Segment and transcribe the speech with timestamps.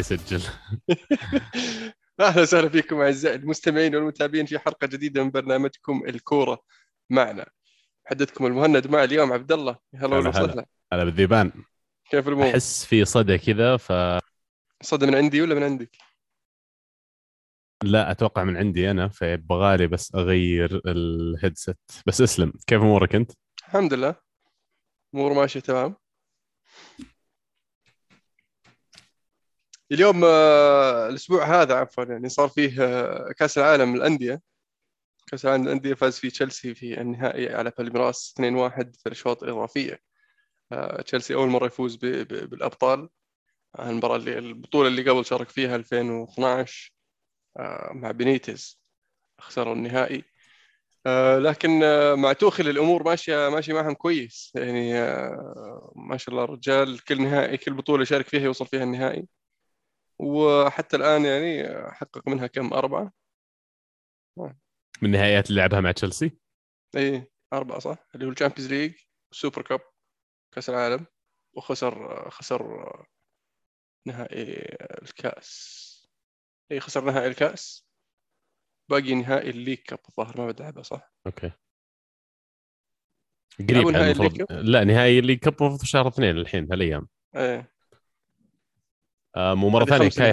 [0.00, 0.42] يسجل.
[2.20, 6.62] أهلا وسهلا فيكم أعزائي المستمعين والمتابعين في حلقة جديدة من برنامجكم الكورة
[7.10, 7.46] معنا.
[8.04, 9.78] حدثكم المهند مع اليوم عبد الله.
[9.94, 10.66] هلا هلا وسهلا.
[10.92, 11.04] هلا.
[11.04, 11.52] بالذيبان.
[12.10, 13.92] كيف الأمور؟ أحس في صدى كذا ف
[14.82, 15.96] صدى من عندي ولا من عندك؟
[17.82, 23.94] لا أتوقع من عندي أنا فيبغالي بس أغير الهيدسет بس اسلم كيف أمورك أنت؟ الحمد
[23.94, 24.14] لله.
[25.14, 25.96] أمور ماشية تمام.
[29.92, 34.42] اليوم آه، الأسبوع هذا عفوا يعني صار فيه آه، كأس العالم للأندية.
[35.26, 40.00] كأس العالم للأندية فاز فيه تشيلسي في النهائي على بالميراس 2-1 في الأشواط الإضافية.
[40.72, 43.08] آه، تشيلسي أول مرة يفوز بالأبطال.
[43.80, 46.92] المباراة اللي البطولة اللي قبل شارك فيها 2012
[47.58, 48.80] آه، مع بينيتز
[49.40, 50.24] خسروا النهائي.
[51.38, 51.70] لكن
[52.14, 54.52] مع توخل الأمور ماشية ماشيه معهم كويس.
[54.54, 54.92] يعني
[55.96, 59.26] ما شاء الله الرجال كل نهائي كل بطولة يشارك فيها يوصل فيها النهائي.
[60.20, 63.12] وحتى الآن يعني حقق منها كم؟ أربعة؟
[64.38, 64.54] من
[65.02, 66.38] النهائيات اللي لعبها مع تشيلسي؟
[66.96, 68.94] إي أربعة صح؟ اللي هو ال Champions League
[69.32, 69.80] ال Super Cup
[70.54, 71.06] كأس العالم
[71.52, 73.06] وخسر خسر
[74.06, 74.52] نهائي
[75.02, 75.90] الكأس.
[76.72, 77.86] إي خسر نهائي الكأس.
[78.90, 81.52] باقي نهائي ال League Cup الظاهر ما بدأ صح؟ أوكي.
[83.58, 87.08] قريب يعني نهائي المفروض لا نهائي ال League Cup المفروض في شهر اثنين الحين هالأيام.
[87.36, 87.72] إيه
[89.36, 90.32] ومره هذه ثانية كاي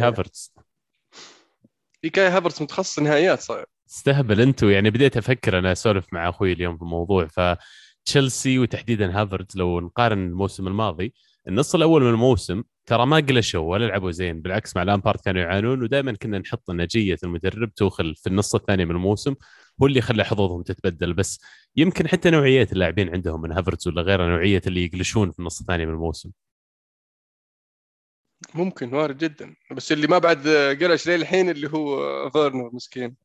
[2.01, 6.53] في كاي هافرتس متخصص نهائيات صار استهبل أنتم يعني بديت أفكر أنا أسولف مع أخوي
[6.53, 11.13] اليوم في الموضوع فتشيلسي وتحديدا هافرتز لو نقارن الموسم الماضي
[11.47, 15.83] النص الأول من الموسم ترى ما قلشوا ولا لعبوا زين بالعكس مع لامبارد كانوا يعانون
[15.83, 19.35] ودائما كنا نحط نجية المدرب توخل في النص الثاني من الموسم
[19.81, 21.13] هو اللي خلى حظوظهم تتبدل.
[21.13, 21.39] بس
[21.75, 25.85] يمكن حتى نوعية اللاعبين عندهم من هافرتز ولا غيره نوعية اللي يقلشون في النص الثاني
[25.85, 26.31] من الموسم.
[28.53, 29.55] ممكن وارد جدا.
[29.71, 30.47] بس اللي ما بعد
[30.81, 33.15] قلش ليه الحين اللي هو فيرنر مسكين.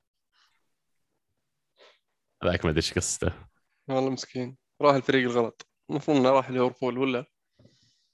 [2.43, 3.33] هذاك ما ادري إيش قصته؟
[3.89, 4.57] والله مسكين.
[4.83, 5.67] راح الفريق الغلط.
[5.91, 7.27] المفروض إنه راح ليفربول ولا؟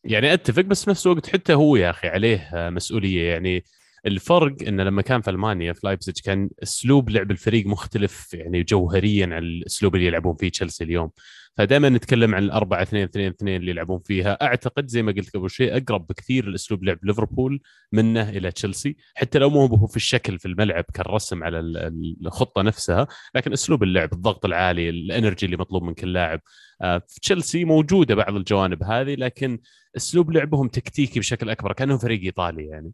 [0.05, 3.33] يعني أتفق بس في نفس الوقت حتى هو يا أخي عليه مسؤولية.
[3.33, 3.65] يعني
[4.07, 9.27] الفرق إنه لما كان في ألمانيا في لايبزيج كان أسلوب لعب الفريق مختلف يعني جوهريا
[9.27, 11.11] عن الأسلوب اللي يلعبون فيه تشيلسي اليوم.
[11.57, 14.39] فدائما نتكلم عن الأربعة اثنين اثنين اثنين اللي يلعبون فيها.
[14.43, 17.61] أعتقد زي ما قلت قبل شوي أقرب بكثير لأسلوب لعب ليفربول
[17.93, 18.97] منه إلى تشيلسي.
[19.15, 23.53] حتى لو مو هو في الشكل في الملعب كالرسم على ال- ال- الخطة نفسها لكن
[23.53, 26.41] أسلوب اللعب الضغط العالي ال energy اللي مطلوب من كل لاعب.
[26.83, 29.59] آه، في تشيلسي موجودة بعض الجوانب هذه لكن
[29.97, 32.93] أسلوب لعبهم تكتيكي بشكل أكبر كأنهم فريق إيطالي يعني.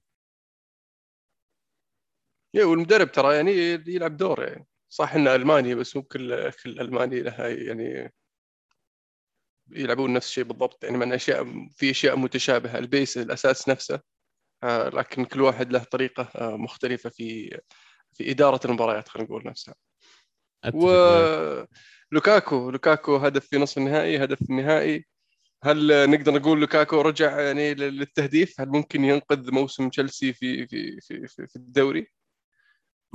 [2.54, 3.52] والمدرب ترى يعني
[3.86, 4.66] يلعب دور يعني.
[4.88, 8.12] صح إنه ألماني بس مو كل كل ألماني لها يعني
[9.70, 10.84] يلعبون نفس الشيء بالضبط.
[10.84, 12.78] يعني من اشياء في أشياء متشابهة.
[12.78, 14.00] ال base الأساس نفسه
[14.62, 17.60] آه، لكن كل واحد له طريقة آه، مختلفة في
[18.12, 19.74] في إدارة المباريات خلينا نقول نفسها.
[20.74, 23.16] ولوكاكو لوكاكو.
[23.16, 25.06] هدف في نصف النهائي هدف النهائي
[25.64, 31.46] هل نقدر نقول لوكاكو رجع يعني للتهديف؟ هل ممكن ينقذ موسم تشيلسي في في في,
[31.46, 32.06] في الدوري؟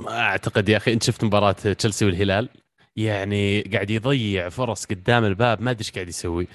[0.00, 2.48] ما أعتقد يا أخي انت شفت مباراة تشيلسي والهلال
[2.96, 6.46] يعني قاعد يضيع فرص قدام الباب ما أدري إيش قاعد يسوي.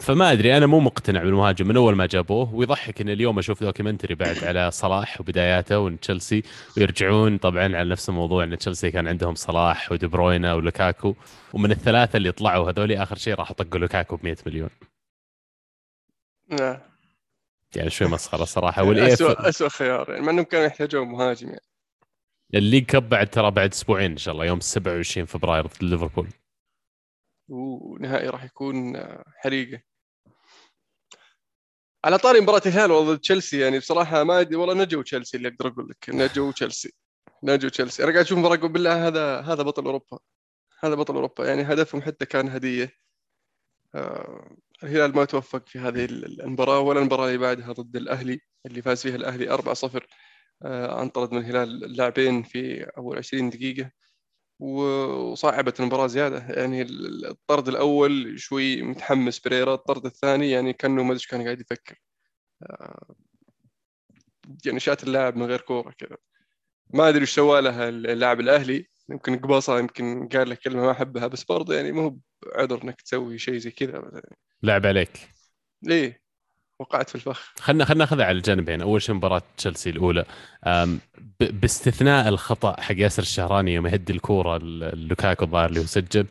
[0.00, 4.14] فما أدري أنا مو مقتنع بالمهاجم من أول ما جابوه ويضحك إن اليوم أشوف documentary
[4.14, 6.42] بعد على صلاح وبداياته وإن تشيلسي
[6.76, 7.38] ويرجعون.
[7.38, 11.14] طبعا على نفس الموضوع إن تشيلسي كان عندهم صلاح ودي بروينا ولوكاكو
[11.52, 14.70] ومن الثلاثة اللي طلعوا هذولي آخر شيء راح طقوا لوكاكو ب 100 مليون.
[16.50, 16.78] نعم
[17.76, 18.82] يعني شوي مسخرة صراحة.
[18.82, 21.73] والله أسوأ, أسوأ خيار يعني مع إنهم كانوا يحتاجون مهاجم يعني.
[22.54, 26.28] ال League Cup بعد ترى بعد أسبوعين إن شاء الله يوم 27 فبراير ضد ليفربول.
[27.48, 29.82] ونهائي راح يكون آه، حريقة.
[32.04, 35.68] على طاري مباراة الهلال ضد تشيلسي يعني بصراحة ما أدري والله نجوا تشيلسي اللي أقدر
[35.68, 36.92] أقول لك نجوا تشيلسي
[37.42, 38.04] نجوا تشيلسي.
[38.04, 40.18] أنا قاعد أشوف مباراة أقول بالله هذا هذا بطل أوروبا
[40.80, 42.92] هذا بطل أوروبا يعني هدفهم حتى كان هدية.
[43.94, 49.02] آه، الهلال ما توفق في هذه المباراة ولا المباراة اللي بعدها ضد الأهلي اللي فاز
[49.02, 50.00] فيها الأهلي 4-0 آه،
[50.64, 53.90] انطرد من الهلال اللاعبين في أول 20 دقيقة
[54.60, 56.46] وصعبت المباراة زيادة.
[56.48, 56.82] يعني
[57.30, 62.00] الطرد الأول شوي متحمس بريرا الطرد الثاني يعني كأنه ما إيش كان قاعد يفكر.
[62.62, 63.14] آه،
[64.66, 66.16] يعني شات اللاعب من غير كورة كذا.
[66.94, 68.86] ما أدري إيش سوى لها اللاعب الأهلي.
[69.08, 72.16] يمكن قبصة يمكن قال لك كلمة ما أحبها بس برضه يعني ما هو
[72.54, 74.22] عذر إنك تسوي شيء زي كذا.
[74.62, 75.30] لعب عليك.
[75.82, 76.23] ليه
[76.78, 77.52] وقعت في الفخ.
[77.60, 78.80] خلنا خلنا ناخذها على الجانبين.
[78.82, 80.24] أول شيء مباراة تشيلسي الأولى.
[81.40, 84.58] باستثناء الخطأ حق ياسر الشهراني يوم يهدي الكورة
[84.94, 86.26] لوكاكو الظاهر اللي هو سجل أم،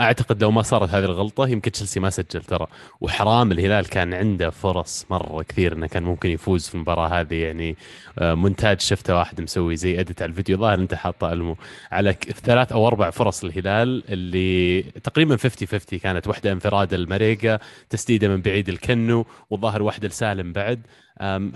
[0.00, 2.66] أعتقد لو ما صارت هذه الغلطة يمكن تشيلسي ما سجل ترى.
[3.00, 7.76] وحرام الهلال كان عنده فرص مرة كثير إنه كان ممكن يفوز في المباراة هذه يعني
[8.18, 11.56] آه، مونتاج شفته واحد مسوي زي اديت على الفيديو ظاهر أنت حاطه ألمو.
[11.92, 12.12] على
[12.44, 16.28] ثلاث أو أربع فرص الهلال اللي تقريبا 50 50 كانت.
[16.28, 17.60] واحدة انفراد المريقة
[17.90, 20.80] تسديدة من بعيد الكنو والظاهر واحدة لسالم بعد.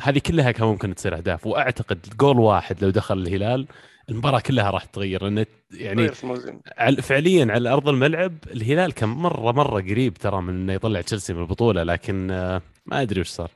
[0.02, 1.46] هذه كلها كان ممكن تصير أهداف.
[1.46, 3.66] وأعتقد جول واحد لو دخل الهلال
[4.10, 6.08] المباراة كلها راح تتغير لأن يعني
[7.02, 11.40] فعليا على أرض الملعب الهلال كان مره مرة قريب ترى من إنه يطلع تشيلسي من
[11.40, 13.50] البطولة لكن آه، ما أدري وش صار.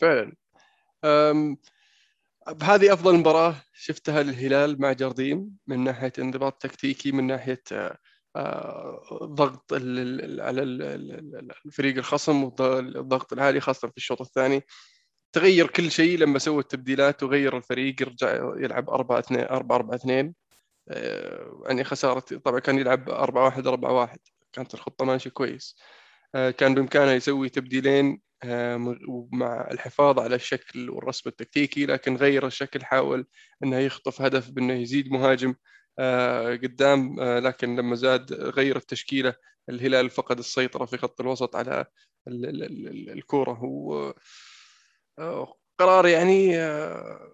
[0.00, 0.32] فعلا.
[2.62, 7.98] هذه أفضل مباراة شفتها للهلال مع جارديم من ناحية انضباط تكتيكي من ناحية آه،
[8.36, 10.42] آه، ضغط على ال-
[10.82, 14.62] ال- ال- الفريق الخصم والضغط العالي خاصة في الشوط الثاني.
[15.36, 20.34] تغير كل شيء لما سوى التبديلات وغير الفريق رجع يلعب 4 2 4 4 2
[21.66, 24.18] يعني خسارة طبعا كان يلعب 4 1 4 1
[24.52, 25.76] كانت الخطة ماشية كويس.
[26.34, 28.76] آه، كان بإمكانه يسوي تبديلين آه،
[29.32, 33.26] مع الحفاظ على الشكل والرسم التكتيكي لكن غير الشكل حاول
[33.64, 35.54] إنه يخطف هدف بإنه يزيد مهاجم
[35.98, 37.20] آه، قدام.
[37.20, 39.34] لكن لما زاد غير التشكيلة
[39.68, 41.84] الهلال فقد السيطرة في خط الوسط على
[42.28, 43.60] ال- ال- ال- ال- الكورة.
[45.78, 47.32] قرار يعني آه،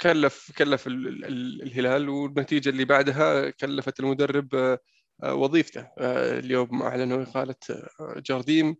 [0.00, 4.78] كلف كلف ال- ال- ال- الهلال والنتيجة اللي بعدها كلفت المدرب آه،
[5.22, 5.80] آه، وظيفته.
[5.98, 8.76] آه، اليوم أعلنوا إقالة آه، جارديم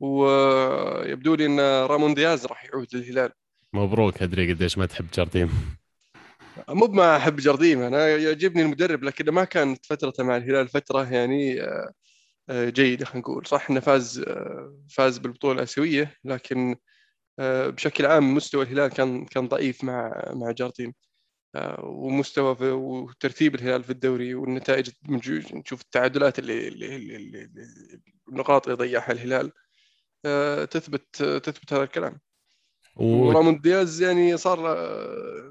[0.00, 3.30] ويبدو لي إن رامون دياز راح يعود للهلال.
[3.72, 5.50] مبروك أدري قديش ما تحب جارديم.
[6.68, 11.62] مو ما أحب جارديم أنا يعجبني المدرب لكن ما كانت فترته مع الهلال فترة يعني
[11.62, 11.92] آه،
[12.50, 13.46] آه، جيدة خلينا نقول.
[13.46, 16.76] صح إنه فاز آه، فاز بالبطولة الآسيوية لكن آه،
[17.38, 20.94] بشكل عام مستوى الهلال كان كان ضعيف مع مع جارديم
[21.54, 24.90] آه، ومستوى في وترتيب الهلال في الدوري والنتائج
[25.52, 27.48] نشوف التعادلات اللي, اللي, اللي, اللي
[28.28, 29.52] النقاط اللي ضيعها الهلال
[30.24, 32.20] آه، تثبت تثبت هذا الكلام.
[32.96, 35.50] ورامون دياز يعني صار آه،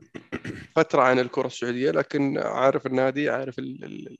[0.75, 4.17] فترة عن الكرة السعودية لكن عارف النادي عارف ال- ال-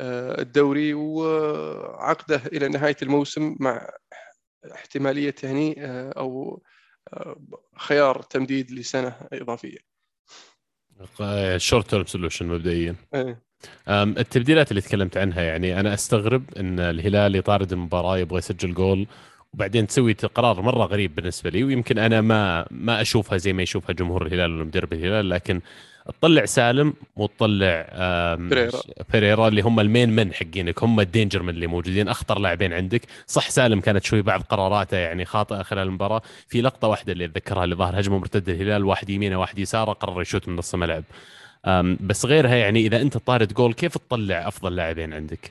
[0.00, 3.90] آه، الدوري وعقده إلى نهاية الموسم مع
[4.74, 6.62] احتمالية يعني آه، أو
[7.12, 7.36] آه،
[7.76, 9.78] خيار تمديد لسنة إضافية
[11.56, 13.42] short term solution مبدئيا إيه.
[13.88, 19.06] التبديلات اللي تكلمت عنها يعني أنا أستغرب إن الهلال يطارد المباراة يبغى يسجل جول
[19.54, 23.92] وبعدين تسوي قرار مرة غريب بالنسبة لي ويمكن أنا ما ما أشوفها زي ما يشوفها
[23.92, 25.60] جمهور الهلال ولا مدرب الهلال لكن
[26.06, 27.86] تطلع سالم وتطلع
[29.12, 29.48] بيريرا.
[29.48, 33.02] اللي هم المين من حقينك هم الدينجر من اللي موجودين أخطر لاعبين عندك.
[33.26, 36.22] صح سالم كانت شوي بعض قراراته يعني خاطئة خلال المباراة.
[36.48, 40.22] في لقطة واحدة اللي أتذكرها اللي ظهر هجمة مرتدة الهلال واحد يمينه واحد يساره قرر
[40.22, 41.04] يشوت من نص الملعب
[42.00, 45.50] بس غيرها يعني إذا أنت طارد جول كيف تطلع أفضل لاعبين عندك؟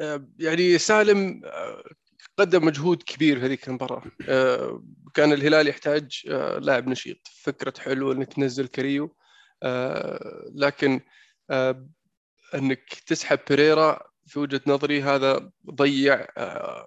[0.00, 1.82] آه، يعني سالم آه،
[2.38, 4.02] قدم مجهود كبير في هذيك المباراة.
[4.28, 4.82] آه،
[5.14, 6.22] كان الهلال يحتاج
[6.60, 7.28] لاعب نشيط.
[7.42, 9.16] فكرة حلوة إنك تنزل كريو.
[10.54, 11.00] لكن
[11.50, 11.86] آه،
[12.54, 16.86] انك تسحب بيريرا في وجهة نظري هذا ضيع آه،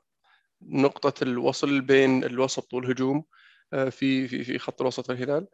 [0.62, 3.24] نقطة الوصل بين الوسط والهجوم
[3.74, 5.48] آه، في في في خط الوسط الهلال.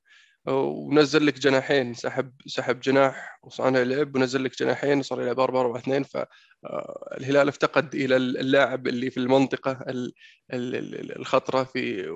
[0.48, 5.62] آه، ونزل لك جناحين سحب سحب جناح وصانع لعب ونزل لك جناحين وصار يلعب 4
[5.62, 10.14] 4 2 فالهلال افتقد إلى اللاعب اللي في المنطقة ال-
[10.54, 12.10] ال- ال- الخطرة في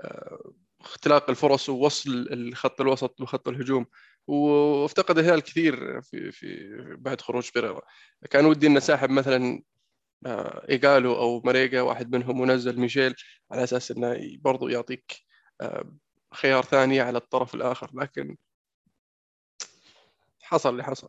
[0.00, 3.86] آه، اختلاق الفرص ووصل الخط الوسط وخط الهجوم.
[4.26, 7.82] وافتقد الهلال كثير في في بعد خروج بيريرا.
[8.30, 9.62] كان ودي إنه ساحب مثلا
[10.26, 13.14] آه، ايجالو أو مريقا واحد منهم ونزل ميشيل
[13.50, 15.12] على أساس إنه برضو يعطيك
[15.60, 15.96] آه،
[16.34, 17.90] خيار ثاني على الطرف الآخر.
[17.94, 18.36] لكن
[20.42, 21.08] حصل اللي حصل.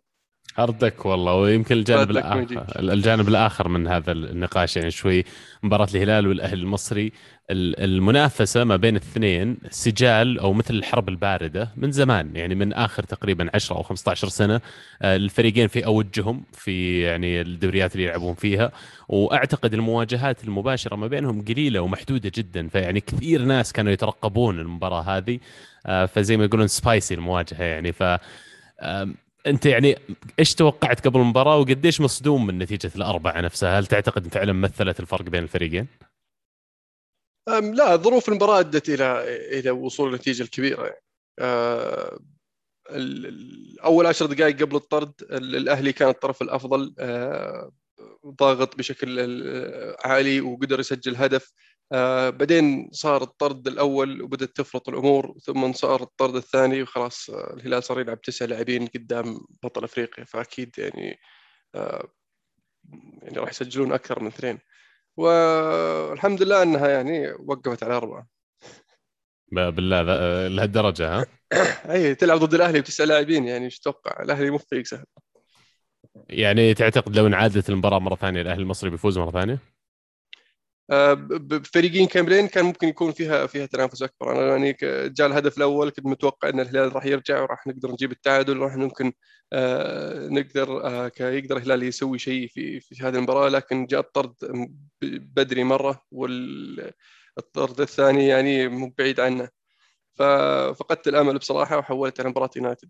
[0.60, 2.66] اردك والله ويمكن الجانب الآخر.
[2.80, 5.24] الجانب الآخر من هذا النقاش يعني شوي
[5.64, 7.12] مباراة الهلال والأهلي المصري
[7.52, 13.04] ال- المنافسة ما بين الاثنين سجال أو مثل الحرب الباردة من زمان يعني من آخر
[13.04, 14.62] تقريبا 10 أو 15 سنة
[15.02, 18.72] آه، الفريقين في أوجهم في يعني الدوريات اللي يلعبون فيها.
[19.10, 25.40] وأعتقد المواجهات المباشرة ما بينهم قليلة ومحدودة جدا فيعني كثير ناس كانوا يترقبون المباراة هذه
[25.86, 27.92] آه، فزي ما يقولون سبايسي المواجهة يعني.
[27.92, 28.04] ف
[29.48, 29.98] أنت يعني
[30.40, 35.22] إيش توقعت قبل المباراة وقديش مصدوم من نتيجة الأربعة نفسها؟ هل تعتقد فعلا مثلت الفرق
[35.22, 35.88] بين الفريقين؟
[37.74, 39.24] لا ظروف المباراة أدت إلى
[39.60, 41.02] إلى وصول النتيجة الكبيرة يعني.
[41.40, 42.20] أه
[43.84, 47.72] أول عشر دقائق قبل الطرد ال- الأهلي كان الطرف الأفضل أه
[48.28, 51.54] ضاغط بشكل ال- عالي وقدر يسجل هدف
[51.92, 57.84] أه بعدين صار الطرد الأول وبدأت تفرط الأمور ثم صار الطرد الثاني وخلاص آه، الهلال
[57.84, 61.20] صار يلعب تسع لاعبين قدام بطل أفريقيا فأكيد يعني
[61.76, 62.08] أه
[63.22, 64.60] يعني راح يسجلون أكثر من اثنين
[65.18, 68.28] والحمد لله إنها يعني وقفت على أربعة
[69.52, 70.02] بالله
[70.48, 71.26] لهالدرجة ها؟
[71.94, 75.06] أي تلعب ضد الأهلي بتسع لاعبين يعني إيش تتوقع؟ الأهلي مو فريق سهل
[76.30, 79.73] يعني تعتقد لو انعادت المباراة مرة ثانية الأهلي المصري بيفوز مرة ثانية؟
[80.92, 84.32] آه، بفريقين كاملين كان ممكن يكون فيها فيها تنافس أكبر.
[84.32, 84.78] أنا يعني
[85.10, 89.14] جاء الهدف الأول كنت متوقع إن الهلال راح يرجع وراح نقدر نجيب التعادل وراح ممكن
[89.54, 93.50] آه، نقدر آه، يقدر الهلال يسوي شيء في في هذه المباراة.
[93.50, 94.34] لكن جاء الطرد
[95.04, 99.50] بدري مرة والطرد الثاني يعني مو بعيد عنه.
[100.16, 102.90] ففقدت الأمل بصراحة وحولت على مباراة يونايتد.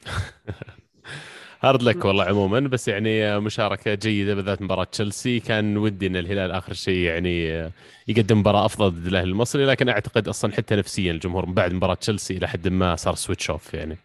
[1.64, 5.40] hard luck والله عموما بس يعني مشاركة جيدة بالذات مباراة تشيلسي.
[5.40, 7.46] كان ودي إن الهلال آخر شيء يعني
[8.08, 12.36] يقدم مباراة أفضل ضد الأهلي المصري لكن أعتقد أصلا حتى نفسيا الجمهور بعد مباراة تشيلسي
[12.36, 13.98] إلى حد ما صار switch off يعني.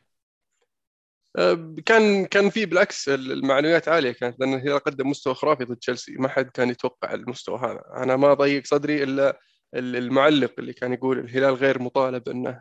[1.38, 6.12] أه، كان كان في بالعكس المعنويات عالية كانت لأن الهلال قدم مستوى خرافي ضد تشيلسي.
[6.12, 7.84] ما حد كان يتوقع المستوى هذا.
[8.04, 9.40] أنا ما ضيق صدري إلا
[9.76, 12.60] المعلق اللي كان يقول الهلال غير مطالب إنه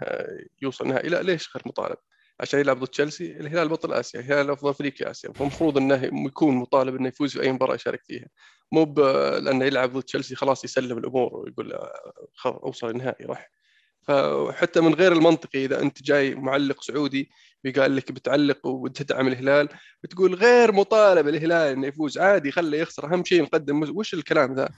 [0.62, 1.08] يوصل نهائي.
[1.08, 1.96] لا ليش غير مطالب؟
[2.40, 5.32] عشان يلعب ضد تشيلسي الهلال بطل آسيا الهلال افضل فريق في آسيا.
[5.32, 8.26] فالمفروض إنه يكون مطالب إنه يفوز في أي مباراة يشارك فيها.
[8.72, 8.94] مو
[9.38, 11.78] لأنه يلعب ضد تشيلسي خلاص يسلم الأمور ويقول
[12.46, 13.50] أوصل النهائي راح.
[14.02, 17.30] فحتى من غير المنطقي إذا أنت جاي معلق سعودي
[17.66, 19.68] وقال لك بتعلق وتدعم الهلال
[20.02, 23.12] بتقول غير مطالب الهلال إنه يفوز عادي خليه يخسر.
[23.12, 24.68] أهم شيء نقدم وش الكلام ذا؟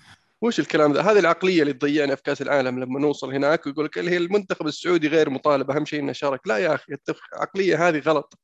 [0.43, 3.99] وش الكلام ذا؟ هذه العقلية اللي تضيعنا في كأس العالم لما نوصل هناك ويقول لك
[3.99, 6.49] هي المنتخب السعودي غير مطالب أهم شيء إنه شارك.
[6.49, 6.97] لا يا أخي
[7.35, 8.39] العقلية هذه غلط.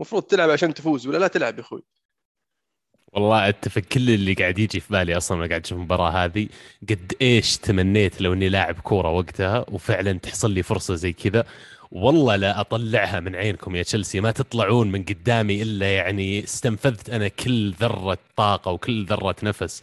[0.00, 1.82] المفروض تلعب عشان تفوز ولا لا تلعب يا أخوي؟
[3.12, 6.48] والله أتفق كل اللي قاعد يجي في بالي أصلا وأنا قاعد أشوف المباراة هذه
[6.90, 11.44] قد إيش تمنيت لو إني لاعب كورة وقتها وفعلا تحصل لي فرصة زي كذا.
[11.90, 17.28] والله لا أطلعها من عينكم يا تشيلسي ما تطلعون من قدامي إلا يعني استنفذت أنا
[17.28, 19.82] كل ذرة طاقة وكل ذرة نفس.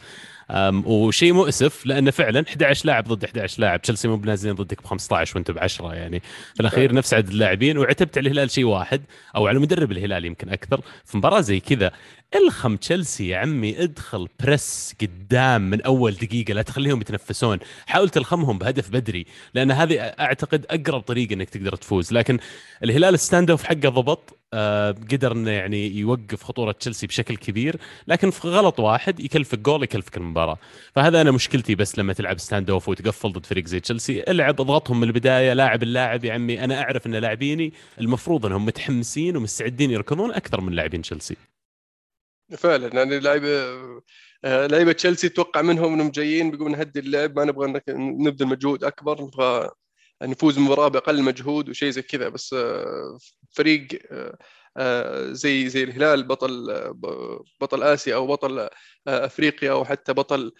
[0.85, 3.81] وشيء مؤسف لأنه فعلا 11 لاعب ضد 11 لاعب.
[3.81, 6.19] تشيلسي مو بنازلين ضدك ب 15 وأنتم ب 10 يعني.
[6.53, 9.01] في الأخير نفس عدد اللاعبين وعتبت على الهلال شيء واحد
[9.35, 10.81] أو على مدرب الهلال يمكن أكثر.
[11.05, 11.91] في مباراة زي كذا
[12.35, 17.57] إلخم تشيلسي يا عمي ادخل press قدام من أول دقيقة لا تخليهم يتنفسون.
[17.87, 22.13] حاول تلخمهم بهدف بدري لأن هذه أعتقد أقرب طريقة إنك تقدر تفوز.
[22.13, 22.39] لكن
[22.83, 27.77] الهلال ال stand off حقه ضبط آه قدر إنه يعني يوقف خطورة تشيلسي بشكل كبير
[28.07, 30.57] لكن في غلط واحد يكلفك جول يكلفك المباراة.
[30.95, 34.23] فهذا أنا مشكلتي بس لما تلعب stand off وتقفل ضد فريق زي تشيلسي.
[34.27, 39.37] العب اضغطهم من البداية لاعب اللاعب يا عمي أنا أعرف إن لاعبيني المفروض إنهم متحمسين
[39.37, 41.35] ومستعدين يركضون أكثر من لاعبين تشيلسي.
[42.57, 43.49] فعلا يعني لعيبة
[44.45, 49.21] آه، لعيبة تشيلسي توقع منهم إنهم جايين بيقولون نهدي اللعب ما نبغى نبذل مجهود أكبر
[49.21, 49.69] نبغى
[50.23, 53.17] نفوز المباراه بأقل مجهود وشيء زي كذا بس آه،
[53.51, 53.87] فريق
[54.77, 56.73] آه، زي زي الهلال بطل
[57.61, 58.69] بطل آسيا أو بطل
[59.07, 60.51] أفريقيا أو حتى بطل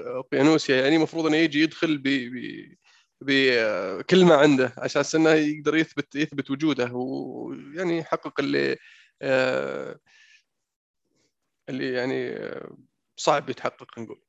[0.00, 2.08] أوقيانوسيا يعني المفروض إنه يجي يدخل ب
[3.20, 8.76] بكل ما عنده عشان إنه يقدر يثبت يثبت وجوده ويعني يحقق اللي
[11.68, 12.38] اللي يعني
[13.16, 14.20] صعب يتحقق نقول.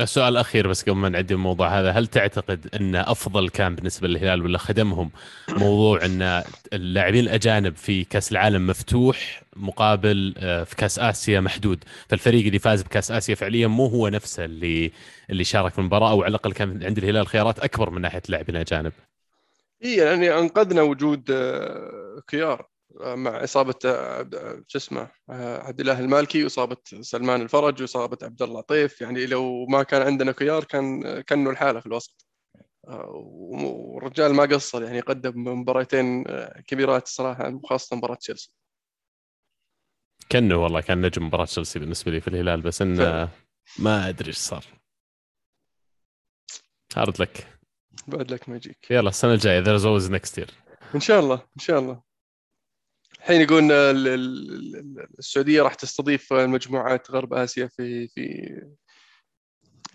[0.00, 4.42] السؤال الأخير بس قبل ما نعدي الموضوع هذا هل تعتقد أن أفضل كان بالنسبة للهلال
[4.42, 5.10] ولا خدمهم
[5.48, 12.46] موضوع أن اللاعبين الأجانب في كأس العالم مفتوح مقابل آه، في كأس آسيا محدود فالفريق
[12.46, 14.92] اللي فاز بكأس آسيا فعليا مو هو نفسه اللي
[15.30, 18.56] اللي شارك في المباراة أو على الأقل كان عند الهلال خيارات أكبر من ناحية اللاعبين
[18.56, 18.92] الاجانب
[19.84, 22.69] اي يعني أنقذنا وجود آه، كيار
[23.00, 23.78] مع إصابة
[24.66, 29.82] شو اسمه عبد الله المالكي وإصابة سلمان الفرج وإصابة عبد الله لطيف يعني لو ما
[29.82, 32.26] كان عندنا خيار كان كانه الحاله في الوسط.
[32.84, 36.24] والرجال ما قصر يعني قدم مباراتين
[36.66, 38.52] كبيرات الصراحه خاصه مباراة تشيلسي.
[40.28, 43.28] كانه والله كان نجم مباراة تشيلسي بالنسبة لي في الهلال بس انه
[43.78, 44.64] ما أدري إيش صار.
[46.96, 47.58] hard luck.
[48.06, 48.90] bad luck ما يجيك.
[48.90, 50.50] يلا السنة الجاية there's always next year
[50.94, 52.09] إن شاء الله إن شاء الله.
[53.20, 53.70] الحين يقولون
[55.18, 58.60] السعودية راح تستضيف مجموعات غرب آسيا في في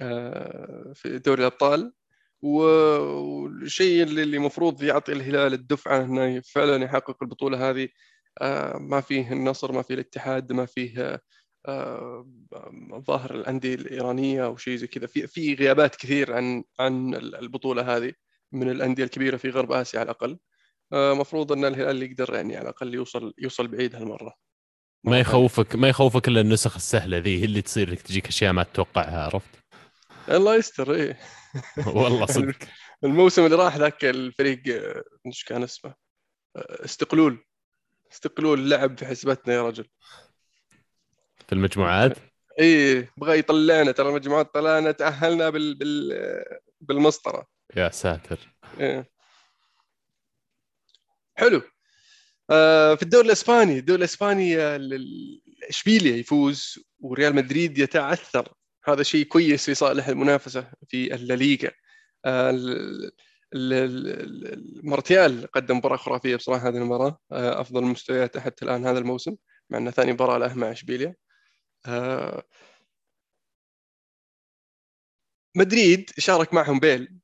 [0.01, 1.93] آه، في دوري الأبطال.
[2.41, 7.89] والشيء اللي المفروض يعطي الهلال الدفعة إنه فعلا يحقق البطولة هذه
[8.41, 11.21] آه، ما فيه النصر ما فيه الاتحاد ما فيه
[11.67, 12.27] آه،
[13.07, 15.07] ظاهر الأندية الإيرانية أو شيء زي كذا.
[15.07, 18.13] في في غيابات كثير عن عن البطولة هذه
[18.51, 20.37] من الأندية الكبيرة في غرب آسيا على الأقل.
[20.93, 24.35] المفروض إن الهلال يقدر يعني على الأقل يوصل يوصل بعيد هالمرة.
[25.03, 29.23] ما يخوفك ما يخوفك إلا النسخ السهلة ذي اللي تصير لك تجيك أشياء ما تتوقعها
[29.23, 29.49] عرفت؟
[30.29, 31.19] الله يستر إيه.
[31.95, 32.55] والله صدق.
[33.03, 34.61] الموسم اللي راح ذاك الفريق
[35.25, 35.93] إيش كان اسمه؟
[36.57, 37.45] استقلول.
[38.11, 39.87] استقلول لعب في حسبتنا يا رجل.
[41.47, 42.17] في المجموعات؟
[42.59, 46.43] اي بغى يطلعنا ترى المجموعات طلعنا تأهلنا بال بال
[46.81, 47.47] بالمسطرة.
[47.75, 48.55] يا ساتر.
[48.79, 49.14] إيه.
[51.35, 51.61] حلو.
[52.49, 54.79] آه، في الدوري الإسباني الدوري الإسباني آه،
[55.69, 58.53] إشبيليا يفوز وريال مدريد يتعثر.
[58.85, 61.71] هذا شيء كويس في صالح المنافسة في الليغا
[62.25, 62.51] آه،
[65.53, 67.19] قدم مباراة خرافية بصراحة هذه المباراة.
[67.31, 69.35] آه، أفضل مستوياته حتى الآن هذا الموسم
[69.69, 71.15] مع انه ثاني مباراة له مع إشبيليا.
[71.87, 72.43] آه،
[75.55, 77.19] مدريد شارك معهم بيل.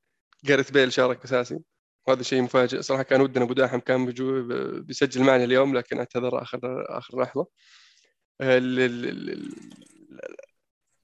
[0.46, 1.60] جاريث بيل شارك أساسي.
[2.08, 3.03] وهذا شيء مفاجئ صراحة.
[3.03, 4.43] كان ودنا أبو داحم كان بيجو
[4.81, 6.60] بيسجل معنا اليوم لكن أعتذر اخر
[6.98, 7.48] آخر لحظة.
[8.41, 9.51] ال-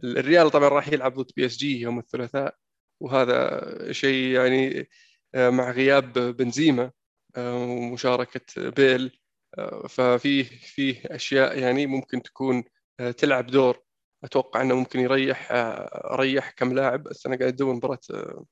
[0.04, 2.56] الريال طبعا راح يلعب ضد PSG يوم الثلاثاء
[3.02, 4.90] وهذا شيء يعني
[5.36, 6.92] آه، مع غياب بنزيما
[7.36, 9.20] آه، ومشاركة بيل
[9.58, 12.64] آه، ففيه فيه أشياء يعني ممكن تكون
[13.00, 13.84] آه، تلعب دور.
[14.24, 17.04] أتوقع إنه ممكن يريح آه، ريح كم لاعب.
[17.04, 18.46] بس أنا قاعد ادور مباراة آه،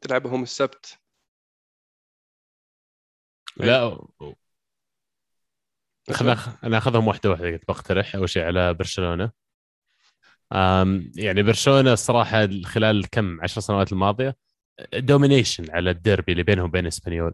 [0.00, 0.98] تلعبهم السبت.
[3.56, 3.98] لا.
[6.10, 9.30] خلنا أنا أخذهم واحدة واحدة قلت بقترح أول شيء على برشلونة.
[10.52, 14.36] أم يعني برشلونة الصراحه خلال كم عشر سنوات الماضية
[14.94, 17.32] domination على الديربي اللي بينهم وبين إسبانيول.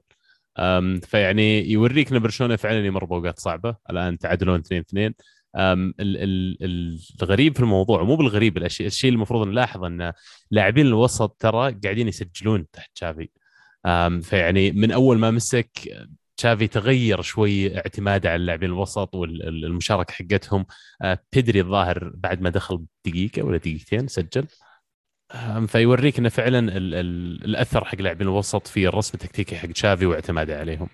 [1.07, 3.77] فيعني يوريك إن برشلونة فعلا يمر بأوقات صعبة.
[3.91, 5.15] الآن تعادلون 2 2
[5.57, 6.17] أم ال-
[6.65, 10.13] ال- الغريب في الموضوع مو بالغريب الشيء اللي المفروض نلاحظ إن
[10.51, 13.23] لاعبين الوسط ترى قاعدين يسجلون تحت تشافي.
[13.23, 13.29] أم
[14.23, 15.71] فيعني من أول ما مسك
[16.37, 20.67] تشافي تغير شوي اعتماده على اللاعبين الوسط والمشاركه حقتهم.
[21.03, 24.47] آه، بيدري الظاهر بعد ما دخل دقيقة ولا دقيقتين سجل.
[25.67, 30.59] فيوريك إنه فعلا ال ال الأثر حق لاعبين الوسط في الرسم التكتيكي حق تشافي واعتماده
[30.59, 30.89] عليهم.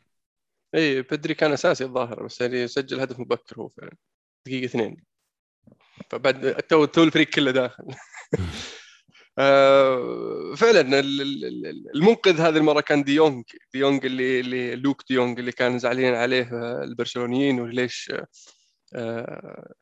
[0.75, 3.97] إي بيدري كان أساسي الظاهر بس يعني سجل هدف مبكر هو فعلا.
[4.47, 4.97] دقيقة اثنين.
[6.11, 7.85] فبعد تو تو الفريق كله داخل.
[9.39, 13.45] آه، فعلا ال- ال- ال- المنقذ هذه المرة كان ديونج
[13.75, 18.27] ديونج اللي اللي لوك ديونج اللي كان زعلانين عليه آه، البرشلونيين وليش آه،
[18.95, 19.73] آه،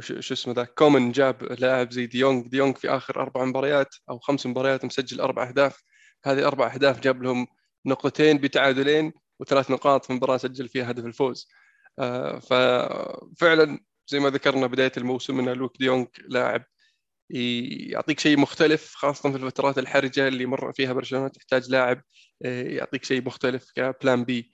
[0.00, 4.46] شو اسمه ذا كومان جاب لاعب زي ديونج ديونج في آخر أربع مباريات أو خمس
[4.46, 5.82] مباريات مسجل أربع أهداف.
[6.24, 7.46] هذه أربع أهداف جاب لهم
[7.86, 11.48] نقطتين بتعادلين وثلاث نقاط في مباراة سجل فيها هدف الفوز.
[11.98, 16.64] آه، ففعلا زي ما ذكرنا بداية الموسم إن لوك ديونج لاعب
[17.30, 22.02] يعطيك شيء مختلف خاصة في الفترات الحرجة اللي مر فيها برشلونة تحتاج لاعب
[22.44, 24.52] آه، يعطيك شيء مختلف ك plan B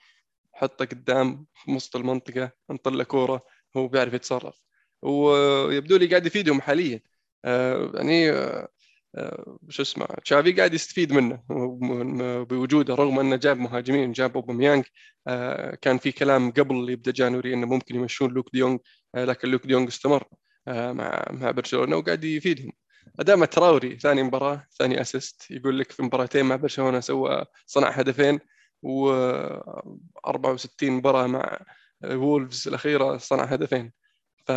[0.54, 3.44] حطه قدام في وسط المنطقة انطر له كورة
[3.76, 4.60] هو بيعرف يتصرف.
[5.02, 7.00] ويبدو لي قاعد يفيدهم حاليا.
[7.44, 8.68] آه، يعني آه،
[9.68, 11.42] شو اسمه تشافي قاعد يستفيد منه
[11.80, 14.84] من- بوجوده رغم أنه جاب مهاجمين جاب أوباميانج.
[15.82, 18.80] كان في كلام قبل يبدأ January أنه ممكن يمشون لوك ديونج
[19.16, 20.24] لكن لوك ديونج استمر.
[20.66, 22.72] مع مع برشلونة وقاعد يفيدهم.
[23.20, 28.40] أداما تراوري ثاني مباراة ثاني assist يقول لك في مباراتين مع برشلونة سوى صنع هدفين
[28.83, 29.11] و
[30.26, 31.59] 64 مباراة مع
[32.05, 33.92] وولفز الأخيرة صنع هدفين.
[34.46, 34.50] ف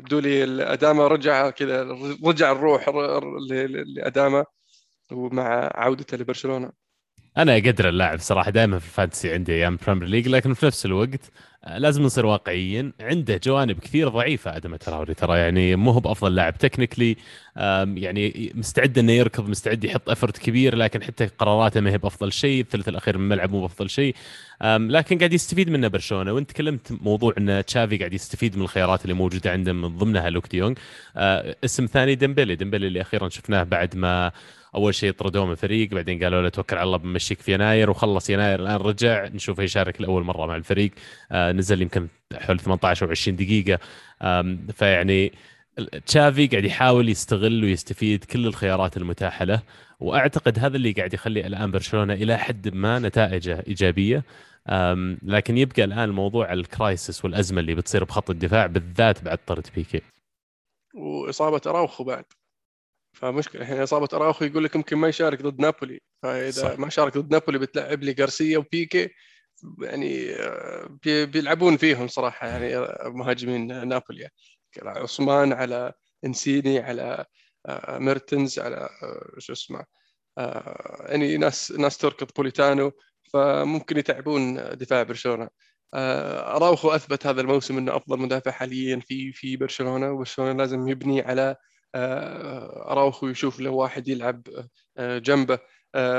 [0.00, 1.82] يبدو لي أداما رجع كذا
[2.24, 4.44] رجع الروح لأداما
[5.12, 6.72] ومع عودته لبرشلونة.
[7.36, 10.86] أنا أقدر اللاعب صراحة دائما في ال fantasy عندي أيام Premier League لكن في نفس
[10.86, 12.92] الوقت آه، لازم نصير واقعيين.
[13.00, 16.58] عنده جوانب كثير ضعيفة أداما تراوري ترى يعني مو هو بأفضل لاعب.
[16.58, 17.16] technically
[17.96, 22.60] يعني مستعد إنه يركض مستعد يحط effort كبير لكن حتى قراراته ما هي بأفضل شيء
[22.60, 24.14] الثلث الأخير من الملعب مو بأفضل شيء.
[24.62, 26.32] لكن قاعد يستفيد منه برشلونة.
[26.32, 30.48] وإنت تكلمت موضوع إن تشافي قاعد يستفيد من الخيارات اللي موجودة عنده من ضمنها لوك
[30.48, 30.78] ديونج
[31.16, 34.32] آه، اسم ثاني ديمبلي ديمبلي اللي أخيرا شفناه بعد ما
[34.74, 38.30] أول شيء طردوه من الفريق بعدين قالوا له توكل على الله بنمشيك في يناير وخلص
[38.30, 39.28] يناير الآن رجع.
[39.28, 40.90] نشوفه يشارك لأول مرة مع الفريق.
[41.32, 43.78] آه نزل يمكن حول 18 أو 20 دقيقة.
[44.72, 45.32] فيعني
[46.06, 49.62] تشافي قاعد يحاول يستغل ويستفيد كل الخيارات المتاحة له
[50.00, 54.24] وأعتقد هذا اللي قاعد يخلي الآن برشلونة إلى حد ما نتائجه إيجابية.
[55.22, 60.00] لكن يبقى الآن الموضوع الكرايسس والأزمة اللي بتصير بخط الدفاع بالذات بعد طرد بيكي.
[60.94, 62.24] وإصابة أراوخو بعد.
[63.16, 66.00] فمشكلة الحين إصابة أراوخو يقول لك يمكن ما يشارك ضد نابولي.
[66.22, 66.72] فإذا صح.
[66.72, 66.78] صح.
[66.78, 69.08] ما شارك ضد نابولي بتلعب لي غارسيا وبيكي.
[69.82, 74.28] يعني آه، بي- بيلعبون فيهم صراحة يعني آه، مهاجمين نابولي.
[74.82, 75.92] على عثمان على
[76.24, 77.24] إنسيني على
[77.66, 78.88] آه، ميرتنز على
[79.38, 79.84] شو اسمه
[81.08, 82.92] يعني ناس ناس تركض بوليتانو
[83.32, 85.48] فممكن يتعبون دفاع برشلونة.
[85.94, 91.56] أراوخو أثبت هذا الموسم إنه أفضل مدافع حاليا في في برشلونة وبرشلونة لازم يبني على
[91.94, 94.42] أراوخو يشوف له واحد يلعب
[94.98, 95.58] جنبه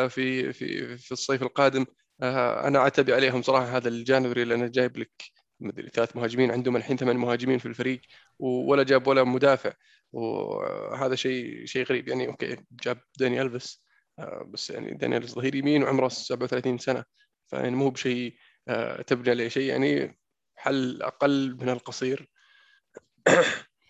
[0.07, 1.85] في في في الصيف القادم.
[2.23, 5.11] أنا عتبي عليهم صراحة هذا ال January لأنه جايب لك
[5.59, 8.01] مدري ثلاث مهاجمين عندهم الحين ثمان مهاجمين في الفريق
[8.39, 9.73] ولا جاب ولا مدافع.
[10.13, 12.07] وهذا شيء شيء غريب.
[12.07, 13.85] يعني okay جاب داني ألفيس
[14.19, 17.03] آه، بس يعني داني ألفيس ظهير يمين وعمره 37 سنة.
[17.47, 18.35] فيعني مو بشيء
[18.67, 19.69] آه، تبني عليه شيء.
[19.69, 20.19] يعني
[20.55, 22.29] حل أقل من القصير.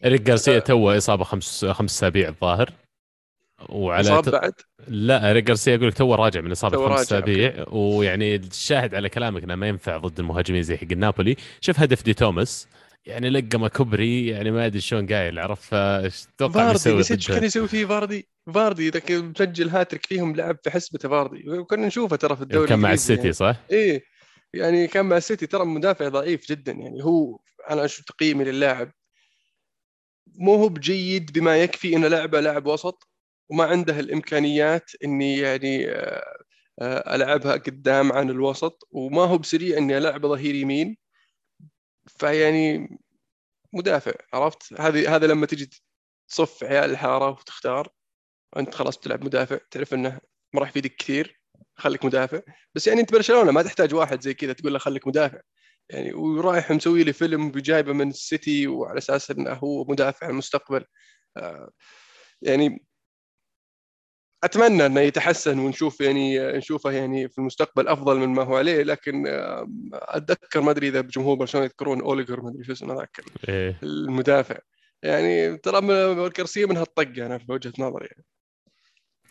[0.05, 2.84] إريك جارسيا تو إصابة خمس خمس أسابيع الظاهر.
[3.69, 4.53] وعلى اصاب بعد؟
[4.87, 7.65] لا اريك جارسيا يقول لك تو راجع من إصابة خمس أسابيع.
[7.67, 11.35] ويعني الشاهد على كلامك إنه ما ينفع ضد المهاجمين زي حق نابولي.
[11.61, 12.67] شوف هدف دي توماس.
[13.05, 17.43] يعني لقمه كبري يعني ما أدري شلون قايل عرف؟ إيش توقع فاردي نسيت إيش كان
[17.43, 21.49] يسوي فيه فاردي؟ فاردي إذا كان مسجل هاتريك فيهم لعب في حسبته فاردي.
[21.49, 23.33] وكنا نشوفه ترى في الدوري كان مع السيتي يعني.
[23.33, 24.03] صح؟ إيه.
[24.53, 26.71] يعني كان مع السيتي ترى مدافع ضعيف جدا.
[26.71, 27.39] يعني هو
[27.69, 28.91] أنا أشوف تقييمي للاعب
[30.35, 33.07] مو هو بجيد بما يكفي إنه لعبه لاعب وسط.
[33.49, 35.87] وما عنده الإمكانيات إني يعني
[36.81, 40.97] آه، ألعبها قدام عن الوسط وما هو بسريع إني ألعب ظهير يمين.
[42.07, 42.89] فيعني
[43.73, 45.69] مدافع عرفت؟ هذه هذا لما تجي
[46.29, 47.89] تصف عيال الحارة وتختار
[48.57, 50.19] أنت خلاص بتلعب مدافع تعرف إنه
[50.53, 51.41] ما راح يفيدك كثير
[51.77, 52.41] خليك مدافع.
[52.75, 55.41] بس يعني أنت برشلونة ما تحتاج واحد زي كذا تقول له خليك مدافع.
[55.89, 60.85] يعني ورايح مسوي لي فيلم بجايبه من السيتي وعلى أساس إنه هو مدافع المستقبل.
[61.37, 61.71] آه،
[62.41, 62.85] يعني
[64.45, 69.27] أتمنى أنه يتحسن ونشوف يعني نشوفه يعني في المستقبل أفضل من ما هو عليه لكن
[69.27, 73.79] آه، أتذكر ما أدري إذا بجمهور برشلونة يذكرون اوليجر ما أدري شو اسمه ذاك إيه.
[73.83, 74.57] المدافع
[75.03, 75.79] يعني ترى
[76.27, 78.25] الكرسيه من هالطقه أنا في وجهة نظري يعني.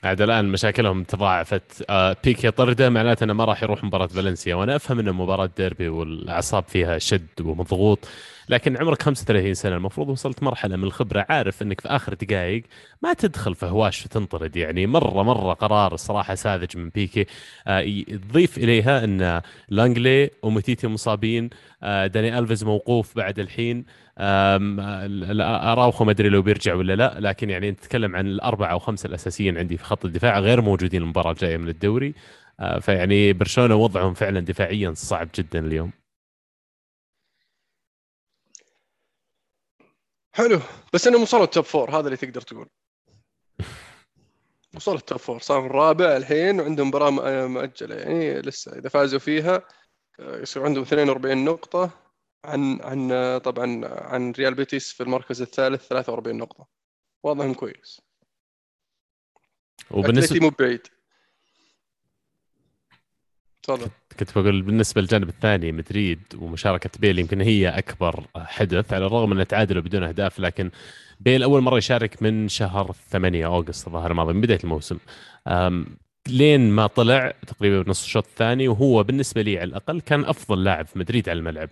[0.04, 4.76] عاد الآن مشاكلهم تضاعفت آه بيكي طرده معناته إنه ما راح يروح مباراة فالنسيا وأنا
[4.76, 8.08] أفهم إن مباراة ديربي والأعصاب فيها شد ومضغوط
[8.48, 12.62] لكن عمرك 35 سنة المفروض وصلت مرحلة من الخبرة عارف إنك في آخر دقائق
[13.02, 17.26] ما تدخل في هواش وتنطرد يعني مرة مرة قرار الصراحه ساذج من بيكي.
[17.66, 17.86] آه
[18.32, 21.50] ضيف إليها إن لانجلي ومتيتي مصابين.
[21.82, 23.84] آه داني ألفيز موقوف بعد الحين.
[24.18, 29.58] أراوخو ما أدري لو بيرجع ولا لا لكن يعني نتكلم عن الأربعة أو خمسة الأساسيين
[29.58, 32.14] عندي في خط الدفاع غير موجودين المباراة الجاية من الدوري.
[32.60, 36.03] آه، فيعني برشلونة وضعهم فعلا دفاعيا صعب جدا اليوم.
[40.34, 40.60] حلو.
[40.92, 42.68] بس انهم وصلوا ال top four هذا اللي تقدر تقول.
[44.76, 47.10] وصلوا ال top four صار الرابع الحين وعندهم مباراه
[47.46, 47.94] مؤجلة.
[47.94, 49.62] يعني لسه إذا فازوا فيها
[50.20, 51.90] آه، يصير عندهم 42 نقطة
[52.44, 56.66] عن عن طبعا عن ريال بيتيس في المركز الثالث 43 نقطة.
[57.22, 58.00] وضعهم كويس.
[59.90, 60.86] وبالنسبه مو بعيد.
[63.64, 63.90] تفضل.
[64.18, 69.44] كنت بقول بالنسبة للجانب الثاني مدريد ومشاركة بيل يمكن هي أكبر حدث على الرغم انه
[69.44, 70.70] تعادلوا بدون أهداف لكن
[71.20, 74.98] بيل أول مرة يشارك من شهر 8 August الظاهر الماضي من بداية الموسم.
[76.28, 80.86] لين ما طلع تقريبا بنص الشوط الثاني وهو بالنسبة لي على الأقل كان أفضل لاعب
[80.86, 81.68] في مدريد على الملعب.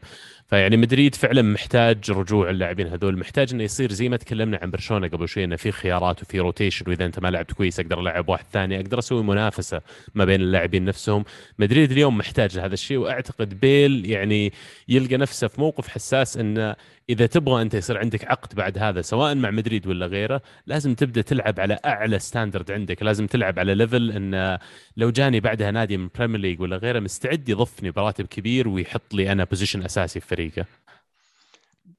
[0.53, 5.09] فيعني مدريد فعلا محتاج رجوع اللاعبين هذول محتاج إنه يصير زي ما تكلمنا عن برشلونة
[5.09, 8.45] قبل شوي إنه في خيارات وفي rotation وإذا أنت ما لعبت كويس أقدر ألعب واحد
[8.53, 9.81] ثاني أقدر أسوي منافسة
[10.15, 11.25] ما بين اللاعبين نفسهم.
[11.59, 14.53] مدريد اليوم محتاج لهذا الشيء وأعتقد بيل يعني
[14.88, 16.77] يلقى نفسه في موقف حساس إنه
[17.11, 21.23] إذا تبغى أنت يصير عندك عقد بعد هذا سواء مع مدريد ولا غيره لازم تبدأ
[21.23, 24.59] تلعب على أعلى standard عندك لازم تلعب على level ان
[24.97, 29.33] لو جاني بعدها نادي من Premier League ولا غيره مستعد يضيفني براتب كبير ويحط لي
[29.33, 30.67] أنا position أساسي في فريقه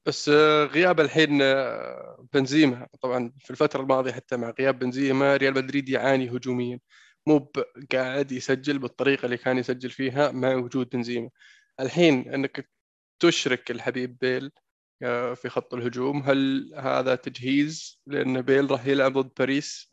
[0.06, 2.88] بس آه، غياب الحين آه، بنزيما.
[3.00, 6.80] طبعا في الفترة الماضية حتى مع غياب بنزيما ريال مدريد يعاني هجوميا.
[7.26, 7.52] مو
[7.92, 11.30] قاعد يسجل بالطريقة اللي كان يسجل فيها مع وجود بنزيما.
[11.80, 12.70] الحين إنك
[13.20, 14.50] تشرك الحبيب بيل
[15.02, 19.90] آه، في خط الهجوم هل هذا تجهيز لأن بيل راح يلعب ضد باريس؟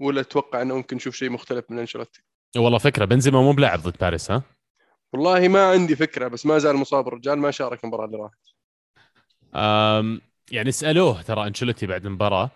[0.00, 2.22] ولا تتوقع إنه ممكن نشوف شيء مختلف من أنشيلوتي؟
[2.56, 4.42] والله فكرة بنزيما مو بلاعب ضد باريس ها؟
[5.14, 8.38] والله ما عندي فكرة بس ما زال مصاب الرجال ما شارك المباراة اللي راحت.
[10.50, 12.50] يعني سألوه ترى أنشيلوتي بعد المباراة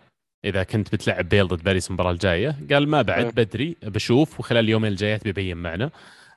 [0.45, 2.57] إذا كنت بتلعب بيل ضد باريس المباراة الجاية.
[2.73, 5.91] قال ما بعد بدري بشوف وخلال اليومين الجايات بيبين معنا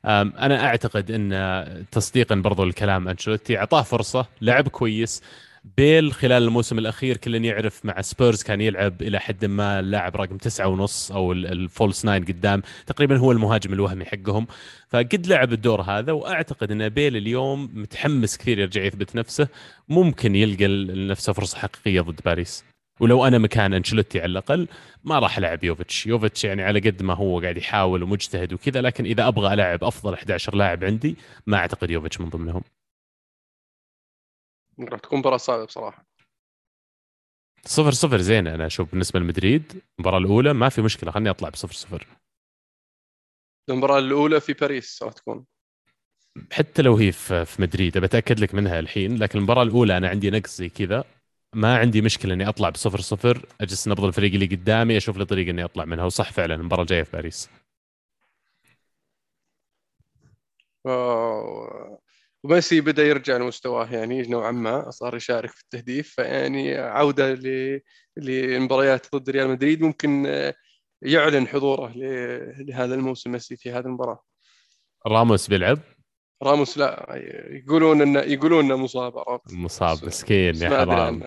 [0.05, 5.23] أنا أعتقد إن تصديقا برضو الكلام أنشيلوتي اعطاه فرصة لعب كويس
[5.63, 10.37] بيل خلال الموسم الأخير كلنا يعرف مع سبيرز كان يلعب إلى حد ما اللاعب رقم
[10.37, 12.61] تسعة ونص أو ال false nine قدام.
[12.87, 14.47] تقريبا هو المهاجم الوهمي حقهم.
[14.89, 19.47] فقد لعب الدور هذا وأعتقد إن بيل اليوم متحمس كثير يرجع يثبت نفسه.
[19.89, 22.63] ممكن يلقى لنفسه فرصة حقيقية ضد باريس.
[22.99, 24.67] ولو أنا مكان انشلوتي على الأقل
[25.03, 26.07] ما راح ألعب يوفيتش.
[26.07, 30.13] يوفيتش يعني على قد ما هو قاعد يحاول ومجتهد وكذا لكن إذا أبغى ألعب أفضل
[30.13, 31.15] 11 لاعب عندي
[31.47, 32.61] ما أعتقد يوفيتش من ضمنهم.
[34.87, 36.05] راح تكون مباراة صعبة بصراحة.
[37.65, 39.81] صفر صفر زين أنا أشوف بالنسبة لمدريد.
[39.99, 42.07] المباراة الأولى ما في مشكلة خليني أطلع بصفر صفر.
[43.69, 45.45] المباراة الأولى في باريس راح تكون.
[46.51, 50.29] حتى لو هي في في مدريد بتاكد لك منها الحين لكن المباراة الأولى أنا عندي
[50.29, 51.03] نقص زي كذا.
[51.55, 55.49] ما عندي مشكلة إني أطلع بصفر صفر أجلس نبض الفريق اللي قدامي أشوف لي طريقه
[55.49, 57.49] إني أطلع منها وصح فعلا المباراة الجاية في باريس.
[62.43, 67.79] وميسي بدأ يرجع لمستواه يعني نوعا ما صار يشارك في التهديف فيعني عودة ل...
[68.17, 70.25] للمباريات ضد ريال مدريد ممكن
[71.01, 71.93] يعلن حضوره
[72.57, 74.23] لهذا الموسم ميسي في هذه المباراة.
[75.07, 75.79] راموس بيلعب؟
[76.43, 77.07] راموس لا
[77.49, 81.23] يقولون انه يقولون إنه مصاب عرفت مصاب مسكين يا حرام.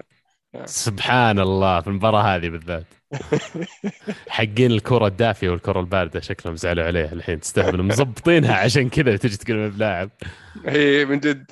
[0.65, 2.87] سبحان الله في المباراة هذه بالذات.
[4.29, 9.71] حقين الكرة الدافية والكرة الباردة شكلهم زعلوا عليه الحين تستهبل مظبطينها عشان كذا تجي تقول
[9.71, 10.11] بلاعب
[10.69, 11.51] إي من جد.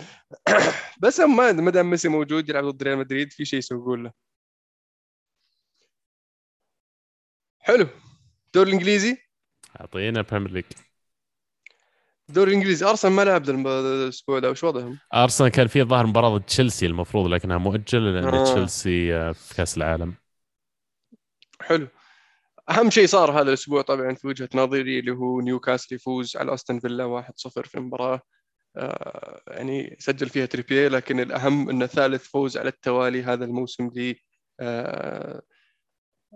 [1.03, 4.13] بس ما ما دام ميسي موجود يلعب ضد ريال مدريد في شيء يسوقون له.
[7.59, 7.89] حلو.
[8.47, 9.17] الدوري الإنجليزي؟
[9.81, 10.65] أعطينا Premier League
[12.33, 12.87] الدوري الإنجليزي.
[12.87, 14.51] أرسنال ما لعب الأسبوع ده.
[14.51, 18.45] وش وضعهم؟ أرسنال كان في ظاهر مباراة ضد تشيلسي المفروض لكنها مؤجلة لأن آه.
[18.45, 20.15] تشيلسي آه، في كأس العالم.
[21.61, 21.89] حلو.
[22.71, 26.81] أهم شيء صار هذا الأسبوع طبعا في وجهة نظري اللي هو نيوكاسل يفوز على أستون
[26.81, 28.21] فيلا 1-0 في المباراة.
[28.77, 34.15] آه يعني سجل فيها تريبيه لكن الأهم إنه ثالث فوز على التوالي هذا الموسم ل
[34.61, 35.43] آه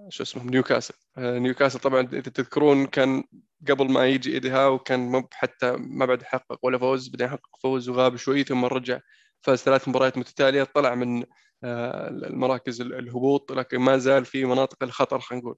[0.08, 0.94] شو اسمه نيوكاسل.
[1.18, 3.24] آه نيوكاسل طبعا إذا تذكرون كان
[3.68, 7.88] قبل ما يجي ايدي هاو كان حتى ما بعد حقق ولا فوز بعدين حقق فوز
[7.88, 9.00] وغاب شوي ثم رجع
[9.42, 11.24] فاز ثلاث مباريات متتالية طلع من
[11.64, 15.56] آه، المراكز الهبوط لكن ما زال في مناطق الخطر خلينا نقول.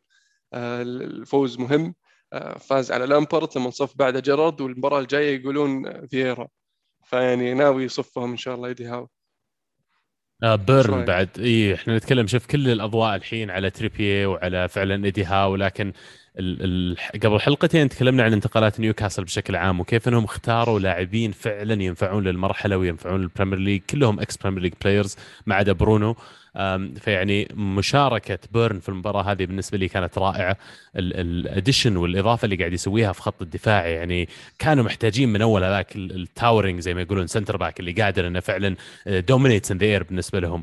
[0.54, 1.94] آه، الفوز مهم.
[2.60, 6.48] فاز على لامبارد ثم صف بعد جيرارد والمباراة الجاية يقولون فييرا.
[7.04, 9.08] فيعني ناوي يصفهم إن شاء الله ايدي هاو
[10.42, 11.28] آه بيرن بعد.
[11.38, 15.92] إي إحنا نتكلم شوف كل الأضواء الحين على تريبيه وعلى فعلا ايدي هاو لكن
[16.38, 21.82] ال ال قبل حلقتين تكلمنا عن انتقالات نيوكاسل بشكل عام وكيف إنهم اختاروا لاعبين فعلا
[21.82, 26.16] ينفعون للمرحلة وينفعون لل Premier League كلهم ex Premier League players ما عدا برونو.
[27.00, 30.56] فيعني مشاركة بيرن في المباراة هذه بالنسبة لي كانت رائعة.
[30.96, 35.96] ال addition والإضافة اللي قاعد يسويها في خط الدفاع يعني كانوا محتاجين من أول هذاك
[35.96, 40.02] ال towering زي ما يقولون centre back اللي قادر إنه فعلا dominates in the air
[40.02, 40.62] بالنسبة لهم.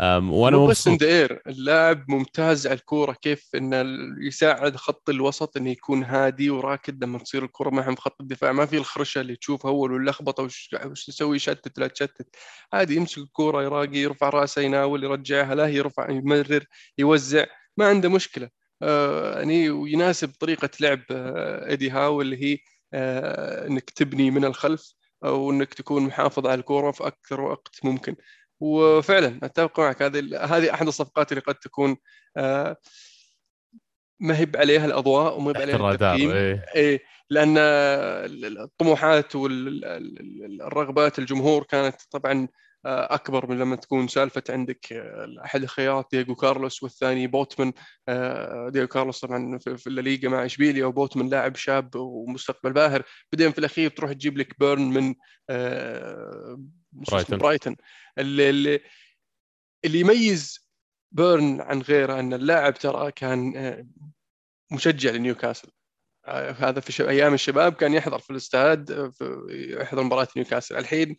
[0.00, 3.84] وأنا مو بس ان air اللاعب ممتاز على الكورة كيف انه
[4.26, 8.52] يساعد خط الوسط إنه يكون هادي وراكد لما تصير الكورة معهم في خط الدفاع.
[8.52, 10.74] ما في الخرشة اللي تشوفها أول واللخبطة وش
[11.06, 12.36] تسوي يشتت لا تشتت.
[12.72, 16.64] عادي يمسك الكورة يراقب يرفع رأسه يناول يرجعها لا يرفع يمرر
[16.98, 17.44] يوزع.
[17.76, 18.50] ما عنده مشكلة.
[18.82, 22.58] آه يعني ويناسب طريقة لعب ايدي هاو اللي هي
[22.94, 28.16] آه إنك تبني من الخلف أو إنك تكون محافظ على الكورة في أكثر وقت ممكن.
[28.64, 31.96] وفعلا أتفق معك هذه هذه أحد الصفقات اللي قد تكون
[32.36, 32.76] آه،
[34.20, 36.64] ما هي عليها الأضواء وما هي عليها التقييم إيه.
[36.74, 37.00] إيه
[37.30, 37.54] لأن
[38.58, 42.48] الطموحات والرغبات الجمهور كانت طبعا
[42.86, 47.72] آه، أكبر من لما تكون سالفة عندك آه، أحد الخيارات دييغو كارلوس والثاني بوتمن
[48.70, 53.90] دييغو كارلوس طبعا في الليغا مع إشبيليا وبوتمن لاعب شاب ومستقبل باهر بعدين في الأخير
[53.90, 55.14] تروح تجيب لك بيرن من
[56.94, 57.38] برايتون.
[57.38, 57.76] برايتون.
[58.18, 58.80] اللي, اللي,
[59.84, 60.70] اللي يميز
[61.12, 63.86] بيرن عن غيره أن اللاعب ترى كان آه،
[64.72, 65.68] مشجع لنيوكاسل.
[66.58, 69.12] هذا في أيام الشباب كان يحضر في الاستاد آه،
[69.50, 70.76] يحضر مباراة نيوكاسل.
[70.76, 71.16] الحين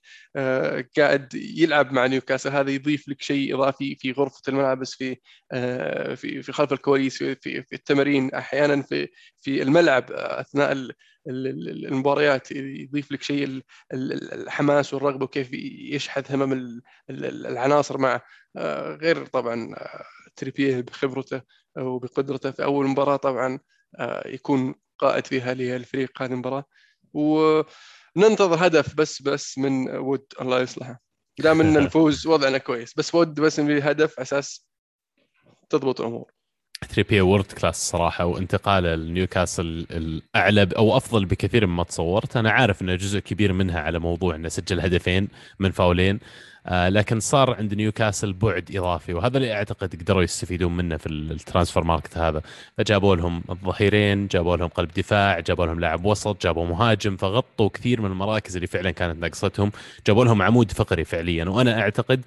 [0.97, 2.49] قاعد يلعب مع نيوكاسل.
[2.49, 5.15] هذا يضيف لك شيء إضافي في غرفة الملابس في
[6.15, 8.33] في في خلف الكواليس في في التمارين.
[8.33, 9.07] أحيانا في
[9.41, 10.95] في الملعب أثناء
[11.27, 13.61] المباريات يضيف لك شيء
[13.93, 18.19] الحماس والرغبة وكيف يشحذ همم العناصر
[18.57, 20.03] آه، غير طبعا آه،
[20.35, 21.41] تريبيه بخبرته
[21.77, 23.15] وبقدرته في أول مباراة.
[23.15, 23.59] طبعا
[23.99, 26.65] آه، يكون قائد فيها للفريق هذه المباراة.
[27.13, 31.01] وننتظر هدف بس بس من وود الله يصلحه.
[31.39, 34.67] دام إن نفوز وضعنا كويس بس ود بس هدف أساس
[35.69, 36.31] تضبط الأمور.
[36.89, 42.37] تريبير world class صراحة وانتقاله لنيوكاسل الأعلى أو أفضل بكثير مما تصورت.
[42.37, 45.27] أنا عارف إنه جزء كبير منها على موضوع إنه سجل هدفين
[45.59, 46.19] من فاولين.
[46.71, 51.83] لكن صار عند نيوكاسل بعد إضافي وهذا اللي أعتقد قدروا يستفيدون منه في ال transfer
[51.83, 52.41] market هذا.
[52.77, 58.01] فجابوا لهم الظهيرين جابوا لهم قلب دفاع جابوا لهم لاعب وسط جابوا مهاجم فغطوا كثير
[58.01, 59.71] من المراكز اللي فعلا كانت ناقصتهم
[60.07, 61.45] جابوا لهم عمود فقري فعليا.
[61.45, 62.21] وأنا أعتقد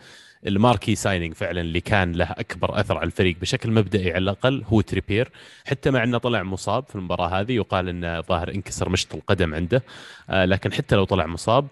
[0.47, 4.65] ال marquee signing فعلا اللي كان له أكبر أثر على الفريق بشكل مبدئي على الأقل
[4.67, 5.31] هو تريبير
[5.67, 9.83] حتى مع إنه طلع مصاب في المباراة هذه يقال انه ظاهر انكسر مشط القدم عنده.
[10.31, 11.69] آه لكن حتى لو طلع مصاب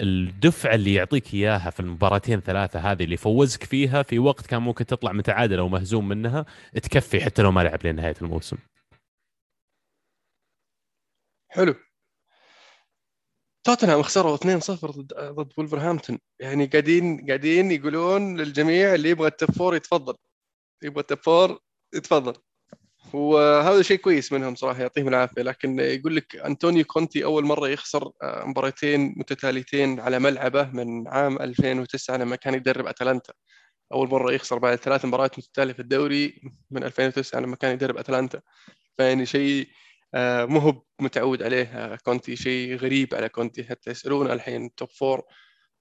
[0.00, 4.86] الدفعة اللي يعطيك إياها في المباراتين ثلاثة هذه اللي فوزك فيها في وقت كان ممكن
[4.86, 6.44] تطلع متعادل أو مهزوم منها
[6.82, 8.56] تكفي حتى لو ما لعب لنهاية الموسم.
[11.48, 11.74] حلو.
[13.64, 19.50] توتنهام خسروا 2-0 ضد ضد ولفرهامبتون يعني قاعدين قاعدين يقولون للجميع اللي يبغى ال top
[19.50, 20.14] four يتفضل.
[20.82, 21.58] يبغى ال top four
[21.94, 22.34] يتفضل.
[23.14, 25.42] وهذا شيء كويس منهم صراحة يعطيهم العافية.
[25.42, 31.38] لكن يقول لك انطونيو كونتي أول مرة يخسر آه، مباراتين متتاليتين على ملعبه من عام
[31.42, 33.32] 2009 لما كان يدرب أتلانتا.
[33.92, 36.40] أول مرة يخسر بعد ثلاث مباريات متتالية في الدوري
[36.70, 38.40] من 2009 لما كان يدرب أتلانتا.
[38.98, 39.68] فيعني شيء
[40.14, 43.64] مو هو متعود عليه آه، كونتي شيء غريب على كونتي.
[43.64, 45.22] حتى يسالونه الحين top four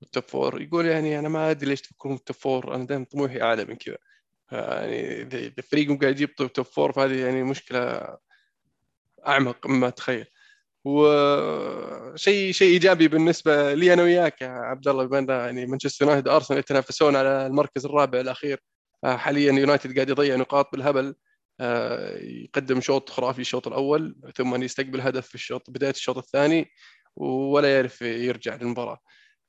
[0.04, 3.42] ال top four يقول يعني أنا ما أدري ليش تفكرون top four أنا دائما طموحي
[3.42, 3.98] أعلى من كذا.
[4.52, 8.18] يعني اذا فريق قاعد يجيب top four فهذه يعني مشكلة
[9.28, 10.26] أعمق مما تخيل.
[10.86, 16.60] وشيء شيء إيجابي بالنسبة لي أنا وياك يا عبد الله بما يعني مانشستر يونايتد ارسنال
[16.60, 18.60] يتنافسون على المركز الرابع الأخير
[19.04, 21.08] آه، حاليا يونايتد قاعد يضيع نقاط بالهبل.
[21.08, 21.27] آه،
[22.22, 26.72] يقدم شوط خرافي الشوط الأول ثم يستقبل هدف في الشوط بداية الشوط الثاني
[27.16, 29.00] ولا يعرف يرجع للمباراة.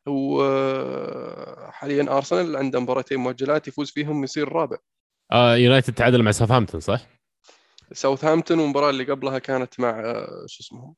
[0.09, 4.77] وحاليا أرسنال عنده مباراتين مؤجلات يفوز فيهم يصير الرابع
[5.33, 7.07] آه يونايتد تعادل مع ساوثهامبتون صح؟
[7.93, 10.97] ساوثهامبتون والمباراه اللي قبلها كانت مع آه، شو اسمهم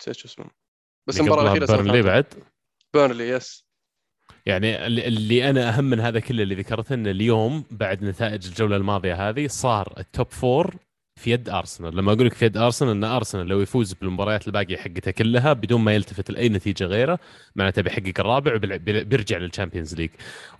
[0.00, 0.50] نسيت شو اسمهم
[1.06, 2.44] بس المباراة الأخيرة بيرنلي بعد؟
[2.94, 3.69] بيرنلي yes.
[4.46, 9.28] يعني اللي أنا أهم من هذا كله اللي ذكرته إن اليوم بعد نتائج الجولة الماضية
[9.28, 10.74] هذه صار ال top four
[11.20, 14.76] في يد ارسنال لما أقول لك في يد ارسنال إن ارسنال لو يفوز بالمباريات الباقية
[14.76, 17.18] حقتها كلها بدون ما يلتفت لأي نتيجة غيره
[17.56, 20.10] معناته بيحقق الرابع وبيرجع لل Champions League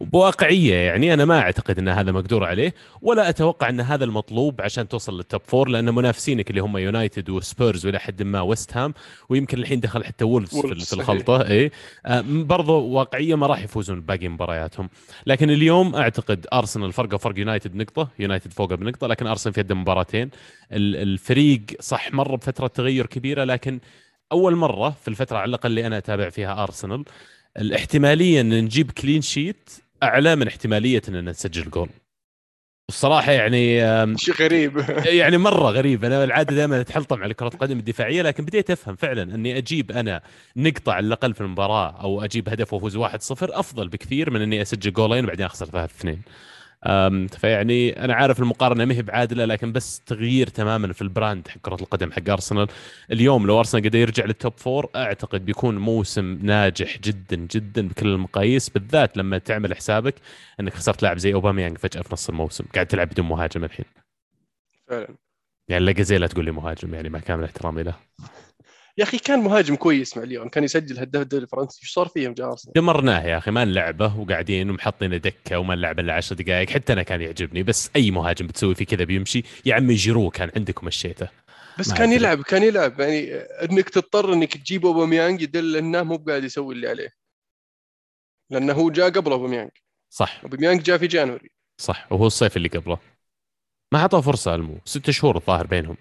[0.01, 4.89] وبواقعيه يعني أنا ما أعتقد إن هذا مقدور عليه ولا أتوقع إن هذا المطلوب عشان
[4.89, 8.95] توصل لل top four لأن منافسينك اللي هم يونايتد وسبيرز وإلى حد ما ويست هام
[9.29, 11.71] ويمكن الحين دخل حتى وولفز في الخلطة إي.
[12.07, 14.89] آه برضو واقعية ما راح يفوزون باقي مبارياتهم.
[15.27, 19.75] لكن اليوم أعتقد ارسنال فرقة فرق يونايتد نقطة يونايتد فوقه بنقطة لكن ارسنال في يده
[19.75, 20.31] مباراتين.
[20.73, 23.81] الفريق صح مر بفترة تغير كبيرة لكن
[24.33, 27.05] أول مرة في الفترة على الأقل اللي أنا أتابع فيها ارسنال
[27.59, 29.71] الاحتمالية إن نجيب clean sheet
[30.03, 31.89] أعلى من احتمالية إن نسجل جول.
[32.89, 33.81] الصراحة يعني
[34.17, 34.85] شيء غريب.
[35.21, 36.05] يعني مرة غريب.
[36.05, 40.23] أنا العادة دائما أتحلطم على كرة القدم الدفاعية لكن بديت أفهم فعلا أني أجيب أنا
[40.57, 43.03] نقطة على الأقل في المباراة أو أجيب هدف وأفوز 1-0
[43.43, 46.09] أفضل بكثير من أني أسجل جولين وبعدين أخسر 3-2
[47.39, 51.59] فيعني أنا عارف المقارنة ما هي بعادلة لكن بس تغيير تماما في ال brand حق
[51.59, 52.67] كرة القدم حق أرسنال.
[53.13, 58.09] اليوم لو أرسنال قدر يرجع لل top four أعتقد بيكون موسم ناجح جدا جدا بكل
[58.09, 60.15] المقاييس بالذات لما تعمل حسابك
[60.61, 62.65] إنك خسرت لاعب زي اوباميانج فجأة في نص الموسم.
[62.75, 63.87] قاعد تلعب بدون مهاجم الحين.
[64.87, 65.17] فعلا.
[65.69, 67.95] يعني لا تقول لي مهاجم يعني مع كامل احترامي له.
[68.99, 71.81] يا أخي كان مهاجم كويس مع ليون كان يسجل هداف الدوري الفرنسي.
[71.83, 76.01] إيش صار فيهم جا أرسنال؟ دمرناه يا أخي ما نلعبه وقاعدين ومحطينه دكة وما نلعب
[76.01, 79.43] إلا 10 دقائق حتى أنا كان يعجبني بس أي مهاجم بتسوي فيه كذا بيمشي.
[79.67, 81.29] يا عمي جيرو كان عندك ومشيته
[81.79, 86.45] بس كان يلعب كان يلعب يعني إنك تضطر إنك تجيب أوباميانج يدل إنه مو بقاعد
[86.45, 87.13] يسوي اللي عليه.
[88.51, 89.71] لأنه هو جاء قبل أوباميانج.
[90.11, 90.41] صح.
[90.43, 91.51] أوباميانج جاء في جانوري.
[91.81, 92.99] صح وهو الصيف اللي قبله.
[93.93, 95.97] ما اعطاه فرصة ألمو ست شهور الظاهر بينهم.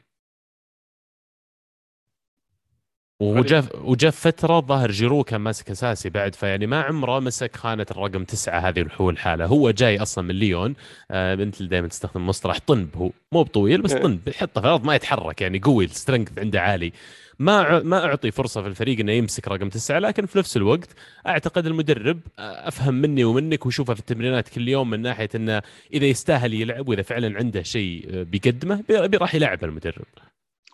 [3.22, 8.24] وجاء وجاء فترة ظاهر جيرو كان ماسك أساسي بعد فيعني ما عمره مسك خانة الرقم
[8.24, 10.76] تسعة هذه الحول الحاله هو جاي أصلا من ليون
[11.12, 14.04] آه أنت دائما تستخدم مصطلح طنب هو مو بطويل بس إيه.
[14.04, 16.94] طنب يحطه في الأرض ما يتحرك يعني قوي السترنث عنده عالي
[17.40, 20.90] ما ما أعطي فرصة في الفريق إنه يمسك رقم تسعة لكن في نفس الوقت
[21.28, 25.62] أعتقد المدرب آه، أفهم مني ومنك وشوفه في التمرينات كل يوم من ناحية إنه
[25.94, 30.06] إذا يستاهل يلعب وإذا فعلا عنده شيء آه، بيقدمه راح يلعب المدرب.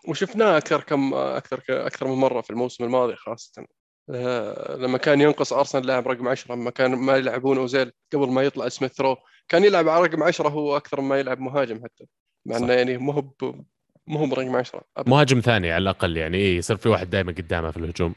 [0.08, 3.66] وشفناه أكثر كم أكثر أكثر من مرة في الموسم الماضي خاصة.
[4.10, 8.42] آه، لما كان ينقص أرسنال لاعب رقم 10 لما كان ما يلعبون أوزيل قبل ما
[8.42, 9.16] يطلع سميث ثرو
[9.48, 12.04] كان يلعب على رقم 10 هو أكثر ما يلعب مهاجم حتى.
[12.46, 13.24] مع إنه يعني مو هو
[14.06, 17.70] مو هو برقم 10 مهاجم ثاني على الأقل يعني إيه يصير في واحد دائما قدامه
[17.70, 18.14] في الهجوم.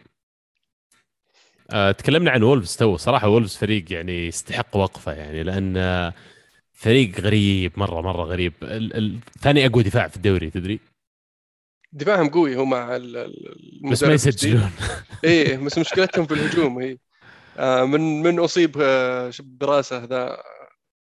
[1.71, 2.97] أه تكلمنا عن وولفز too.
[2.97, 6.11] صراحة وولفز فريق يعني يستحق وقفه يعني لأن
[6.73, 8.53] فريق غريب مره مرة غريب.
[9.39, 10.79] ثاني أقوى دفاع في الدوري تدري؟
[11.91, 12.97] دفاعهم قوي هو مع
[13.91, 14.71] بس ما يسجلون.
[15.23, 16.97] إيه بس مشكلتهم في الهجوم هي
[17.57, 20.43] آه من من أصيب آه براسه ذا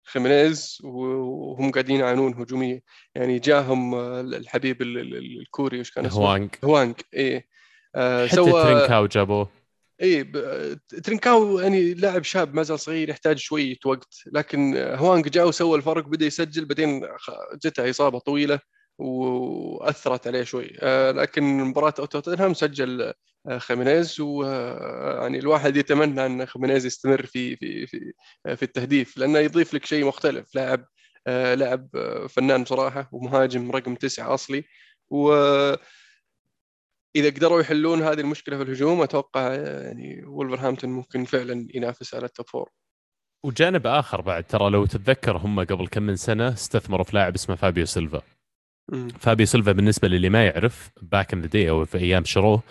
[0.04, 2.82] خيمينيز وهم قاعدين يعانون هجوميا
[3.16, 7.48] يعني جاهم آه، الحبيب الكوري وش كان اسمه؟ هوانج هوانج إيه.
[7.96, 9.50] آه سوى ترينكاو جابوه.
[10.02, 10.24] اي
[11.04, 14.16] ترينكاو يعني لاعب شاب ما زال صغير يحتاج شوية وقت.
[14.32, 17.02] لكن هوانج جاء وسوى الفرق بدأ يسجل بعدين
[17.66, 18.60] جته إصابة طويلة.
[18.98, 20.72] وأثرت عليه شوي.
[20.82, 23.14] آه، لكن مباراة توتنهام سجل
[23.48, 28.14] آه، خيمينيز ويعني الواحد يتمنى أن خيمينيز يستمر في في في
[28.56, 30.56] في التهديف لأنه يضيف لك شيء مختلف.
[30.56, 30.86] لاعب
[31.28, 31.90] آه، لاعب
[32.30, 34.64] فنان بصراحه ومهاجم رقم تسعة أصلي.
[35.10, 35.34] و
[37.16, 42.31] إذا قدروا يحلون هذه المشكلة في الهجوم أتوقع يعني ولفرهامبتون ممكن فعلا ينافس على ال
[42.31, 42.70] top four
[43.46, 47.56] وجانب آخر بعد ترى لو تتذكر هم قبل كم من سنة استثمروا في لاعب اسمه
[47.56, 48.22] فابيو سيلفا.
[49.20, 52.64] فابيو سيلفا بالنسبة للي ما يعرف back in the day أو في أيام شروه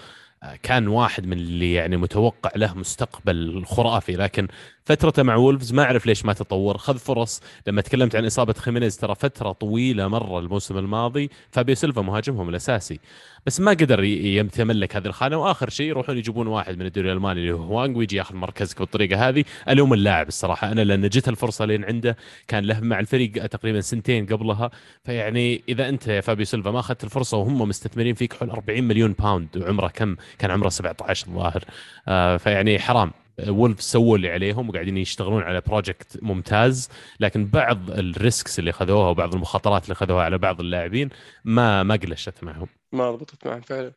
[0.63, 4.49] كان واحد من اللي يعني متوقع له مستقبل خرافي لكن
[4.85, 6.79] فترته مع وولفز ما أعرف ليش ما تطور.
[6.79, 7.41] خذ فرص.
[7.67, 13.01] لما تكلمت عن إصابة خيمينيز ترى فترة طويلة مرة الموسم الماضي فابيو سيلفا مهاجمهم الأساسي.
[13.47, 15.37] بس ما قدر يتملك هذه الخانة.
[15.37, 19.29] وآخر شيء يروحون يجيبون واحد من الدوري الألماني اللي هو هوانغ ويجي ياخذ مركزك بالطريقة
[19.29, 19.45] هذه.
[19.69, 20.73] ألوم اللاعب الصراحة.
[20.73, 22.17] أنا لأن جت الفرصة لين عنده
[22.49, 24.71] كان له مع الفريق تقريبا سنتين قبلها.
[25.05, 29.13] فيعني إذا أنت يا فابيو سيلفا ما أخذت الفرصة وهم مستثمرين فيك حول 40 مليون
[29.13, 31.65] pound وعمره كم؟ كان عمره 17 الظاهر
[32.09, 33.22] آه فيعني حرام.
[33.49, 36.89] وولف سووا اللي عليهم وقاعدين يشتغلون على project ممتاز
[37.21, 41.11] لكن بعض ال risks اللي اخذوها وبعض المخاطرات اللي اخذوها على بعض اللاعبين
[41.45, 42.69] ما ما قلشت معهم.
[42.93, 43.93] ما ضبطت معهم فعلا.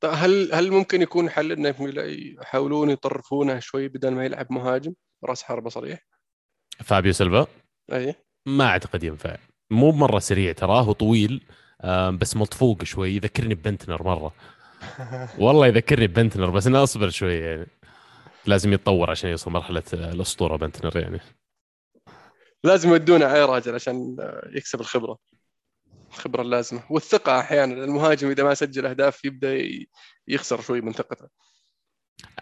[0.00, 1.92] طيب هل هل ممكن يكون حل انهم
[2.40, 6.06] يحاولون يطرفونه شوي بدل ما يلعب مهاجم؟ راس حربة صريح؟
[6.84, 7.46] فابيو سيلفا؟
[7.92, 8.14] أي.
[8.46, 9.36] ما أعتقد ينفع.
[9.70, 11.44] مو مرة سريع تراه وطويل
[12.20, 13.16] بس مطفوق شوي.
[13.16, 14.34] يذكرني ببنتنر مرة.
[15.38, 17.66] والله يذكرني ببنتنر بس أنا أصبر شوي يعني.
[18.46, 21.20] لازم يتطور عشان يوصل مرحلة الأسطورة بنتنر يعني.
[22.64, 24.16] لازم يودونه على راجل عشان
[24.46, 25.18] يكسب الخبرة.
[26.10, 26.82] الخبرة اللازمة.
[26.90, 29.68] والثقة أحيانا المهاجم إذا ما سجل أهداف يبدأ
[30.28, 31.28] يخسر شوي من ثقته.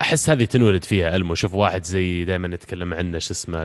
[0.00, 1.34] أحس هذه تنولد فيها ألمو.
[1.34, 3.64] شوف واحد زي دائما نتكلم عنه شو اسمه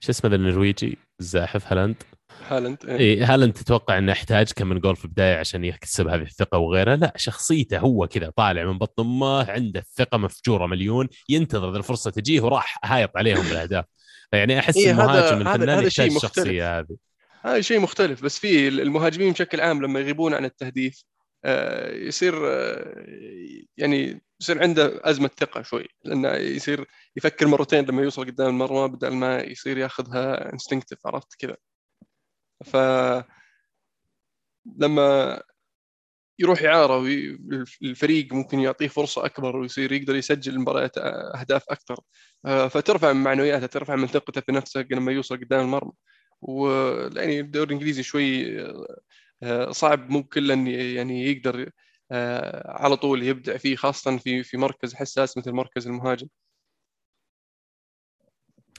[0.00, 2.02] شو اسمه النرويجي؟ الزاحف هالاند؟
[2.46, 6.22] هالاند اي إيه هالاند تتوقع إنه يحتاج كم من جول في البدايه عشان يكسب هذه
[6.22, 11.76] الثقه وغيرها لا شخصيته هو كذا طالع من بطن أمه عنده الثقة مفجورة مليون ينتظر
[11.76, 13.84] الفرصة تجيه وراح هايط عليهم بالأهداف.
[14.30, 16.96] فيعني أحس إيه المهاجم الفنان يحتاج الشخصيه هذه.
[17.42, 21.04] هذا شيء مختلف بس في المهاجمين بشكل عام لما يغيبون عن التهديف
[21.44, 23.04] آه، يصير آه،
[23.76, 26.86] يعني يصير عنده أزمة ثقة شوي لأنه يصير
[27.16, 31.56] يفكر مرتين لما يوصل قدام المرمى بدل ما يصير ياخذها instinctive عرفت كذا؟
[32.64, 32.76] ف
[34.76, 35.40] لما
[36.38, 36.96] يروح اعاره
[37.82, 42.00] والفريق ممكن يعطيه فرصة أكبر ويصير يقدر يسجل مباريات أهداف أكثر.
[42.46, 45.92] آه، فترفع من معنوياته ترفع من ثقته في نفسه لما يوصل قدام المرمى.
[46.42, 48.60] ويعني الدوري الإنجليزي شوي
[49.42, 51.70] آه، صعب مو كل يعني يقدر
[52.12, 56.28] آه، على طول يبدع فيه خاصة في في مركز حساس مثل مركز المهاجم.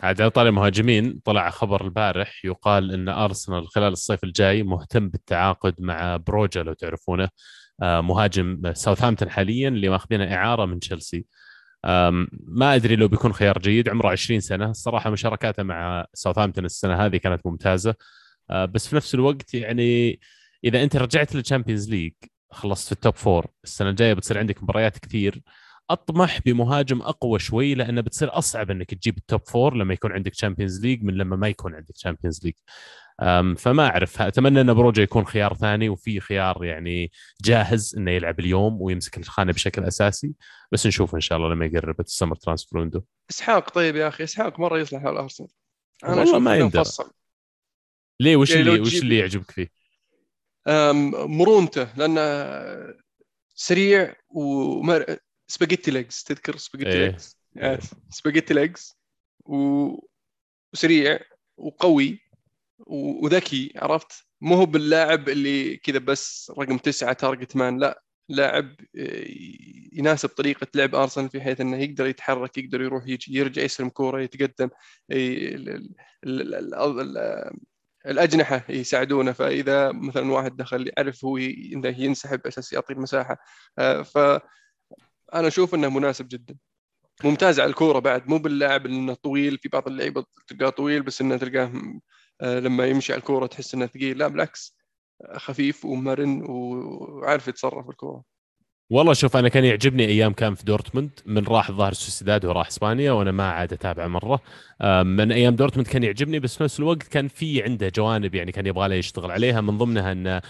[0.04, 6.18] عاد طالع المهاجمين طلع خبر البارح يقال إن أرسنال خلال الصيف الجاي مهتم بالتعاقد مع
[6.18, 7.30] بروجا لو تعرفونه
[7.82, 11.26] آه، مهاجم ساوثهامبتون حاليا اللي ماخذينه إعارة من تشيلسي.
[12.48, 14.70] ما أدري لو بيكون خيار جيد عمره 20 سنة.
[14.70, 17.96] الصراحة مشاركاته مع ساوثهامبتون السنة هذه كانت ممتازة.
[18.50, 20.20] آه، بس في نفس الوقت يعني
[20.64, 22.14] إذا أنت رجعت لل Champions League
[22.52, 25.42] خلصت في ال top four السنة الجاية بتصير عندك مباريات كثير.
[25.90, 30.32] أطمح بمهاجم أقوى شوي لأنه بتصير أصعب إنك تجيب ال top four لما يكون عندك
[30.32, 32.54] Champions League من لما ما يكون عندك Champions League
[33.58, 37.12] فما أعرف أتمنى إن بروجا يكون خيار ثاني وفي خيار يعني
[37.42, 40.34] جاهز إنه يلعب اليوم ويمسك الخانة بشكل أساسي.
[40.72, 44.24] بس نشوف إن شاء الله لما يقرب ال summer transfer window إسحاق طيب يا أخي
[44.24, 45.50] إسحاق مرة يصلح على ارسنال
[46.04, 46.84] أنا والله ما يندر
[48.20, 49.72] ليه وش يعني اللي وش اللي يعجبك فيه؟
[51.28, 52.22] مرونته لأنه
[53.56, 55.18] سريع ومر...
[55.50, 57.06] spaghetti legs تذكر سباجيتي إيه.
[57.06, 57.80] legs إيه.
[58.10, 58.94] spaghetti legs
[59.46, 61.20] وسريع
[61.58, 62.20] وقوي
[62.88, 69.26] وذكي عرفت مو هو باللاعب اللي كذا بس رقم تسعة target man لا لاعب آه،
[69.94, 74.22] يناسب طريقة لعب أرسنال في حيث أنه يقدر يتحرك يقدر يروح يجي يرجع يستلم كورة
[74.22, 74.70] يتقدم
[78.06, 83.38] الأجنحة يساعدونه فإذا مثلا واحد دخل يعرف هو إنه ينسحب أساس يعطي المساحة
[83.80, 84.02] آه،
[85.32, 86.56] فأنا أشوف أنه مناسب جدا.
[87.24, 91.38] ممتاز على الكورة بعد مو باللاعب إنه طويل في بعض اللعيبة تلقاه طويل بس إنه
[91.38, 91.72] تلقاه
[92.42, 94.18] آه، لما يمشي على الكورة تحس إنه ثقيل.
[94.18, 94.78] لا بالعكس
[95.36, 98.24] خفيف ومرن وعارف يتصرف الكورة.
[98.90, 101.10] والله شوف أنا كان يعجبني أيام كان في دورتموند.
[101.26, 104.42] من راح الظاهر سوسيداد وراح إسبانيا وأنا ما عاد اتابعه مرة.
[105.04, 108.66] من أيام دورتموند كان يعجبني بس في نفس الوقت كان في عنده جوانب يعني كان
[108.66, 109.62] يبغى له يشتغل عليها.
[109.62, 110.42] من ضمنها انه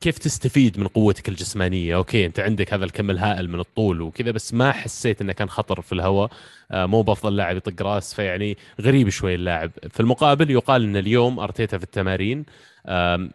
[0.00, 4.54] كيف تستفيد من قوتك الجسمانية؟ okay أنت عندك هذا الكم الهائل من الطول وكذا بس
[4.54, 6.30] ما حسيت إنه كان خطر في الهواء.
[6.70, 9.70] آه، مو بأفضل لاعب يطق رأس فيعني غريب شوي اللاعب.
[9.90, 12.44] في المقابل يقال إن اليوم أرتيتا في التمارين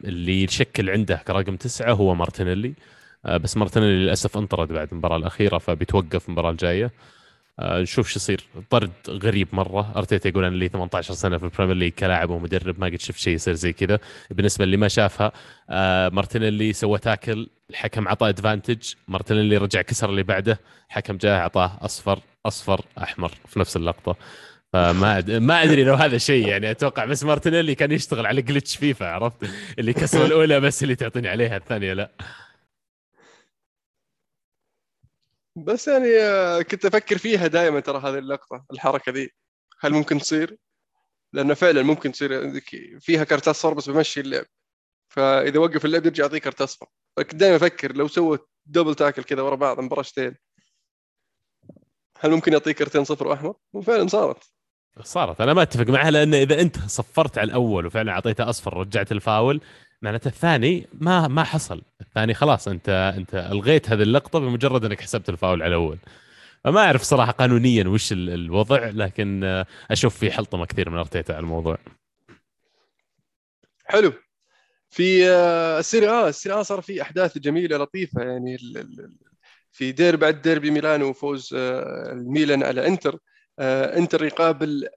[0.06, 2.74] اللي يشكل عنده كرقم تسعة هو مارتينيلي.
[3.26, 6.92] آه، بس مارتينيلي للأسف انطرد بعد المباراة الأخيرة فبيتوقف المباراة الجاية.
[7.62, 8.44] نشوف شو يصير.
[8.70, 9.94] طرد غريب مرة.
[9.96, 13.20] أرتيتا يقول أنا لي 18 سنة في ال Premier League كلاعب ومدرب ما قد شفت
[13.20, 14.00] شيء يصير زي كذا.
[14.32, 15.32] بالنسبة اللي ما شافها
[15.70, 21.78] آه، مارتينيلي سوى tackle الحكم عطاه advantage مارتينيلي رجع كسر اللي بعده الحكم جاء اعطاه
[21.82, 24.16] أصفر أصفر أحمر في نفس اللقطة.
[24.74, 26.72] فما ما أدري لو هذا شيء يعني.
[26.72, 29.50] أتوقع بس مارتينيلي كان يشتغل على glitch فيفا عرفت؟
[29.80, 32.12] اللي كسر الأولى بس اللي تعطيني عليها الثانية لا.
[35.64, 39.30] بس يعني آه، كنت أفكر فيها دائما ترى هذه اللقطة الحركة ذي.
[39.80, 40.58] هل ممكن تصير؟
[41.34, 42.62] لأنه فعلا ممكن تصير
[43.00, 44.46] فيها كرت اصفر بس بمشي اللعب.
[45.10, 46.88] فإذا وقف اللعب يرجع يعطيه كرت اصفر
[47.18, 50.36] فكنت دائما أفكر لو سوى دبل تاكل كذا ورا بعض مبارشتين
[52.20, 54.44] هل ممكن يعطيه كرتين صفر واحمر؟ وفعلا صارت.
[55.04, 55.42] صارت.
[55.42, 59.62] أنا ما أتفق معها لأن إذا أنت صفرت على الأول وفعلا اعطيته أصفر رجعت الفاول
[60.02, 61.82] معناته الثاني ما ما حصل.
[62.02, 65.98] الثاني خلاص انت انت الغيت هذه اللقطة بمجرد انك حسبت الفاول على الأول.
[66.64, 71.78] فما أعرف صراحة قانونيا وش الوضع لكن أشوف في حلطمة كثير من أرتيتا على الموضوع.
[73.86, 74.14] حلو.
[74.90, 78.58] في آه، السيري آه السيري آه صار في أحداث جميلة لطيفة يعني
[79.72, 83.20] في دير بعد ديربي ميلانو وفوز آه، الميلان على إنتر.
[83.60, 84.88] آه، إنتر يقابل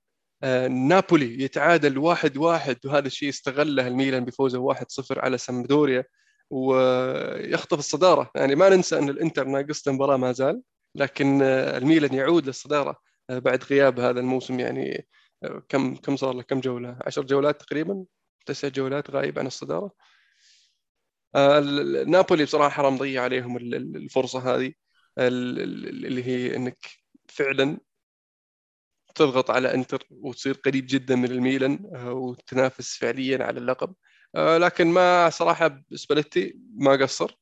[0.70, 6.04] نابولي يتعادل واحد واحد وهذا الشيء استغله الميلان بفوزه واحد صفر على سامبدوريا
[6.50, 8.30] ويخطف الصدارة.
[8.34, 10.62] يعني ما ننسى أن الإنتر ناقص المباراة ما زال
[10.94, 12.96] لكن الميلان يعود للصدارة
[13.28, 14.60] بعد غياب هذا الموسم.
[14.60, 15.06] يعني
[15.68, 18.04] كم كم صار له؟ كم جولة؟ عشر جولات تقريبا؟
[18.46, 19.90] تسع جولات غايب عن الصدارة.
[22.06, 24.72] نابولي بصراحة حرام ضيع عليهم الفرصة هذه
[25.18, 26.78] اللي هي إنك
[27.28, 27.78] فعلا
[29.14, 33.94] تضغط على انتر وتصير قريب جدا من الميلان آه، وتنافس فعليا على اللقب.
[34.34, 37.38] آه، لكن ما صراحة سباليتي ما قصر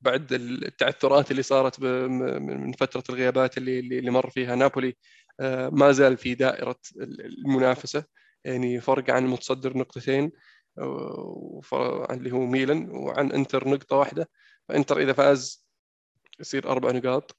[0.00, 4.96] بعد التعثرات اللي صارت من فترة الغيابات اللي اللي مر فيها نابولي.
[5.40, 8.04] آه، ما زال في دائرة المنافسة
[8.44, 10.32] يعني فرق عن المتصدر نقطتين
[12.10, 14.30] اللي هو ميلان وعن انتر نقطة واحدة.
[14.68, 15.66] فانتر إذا فاز
[16.40, 17.36] يصير أربع نقاط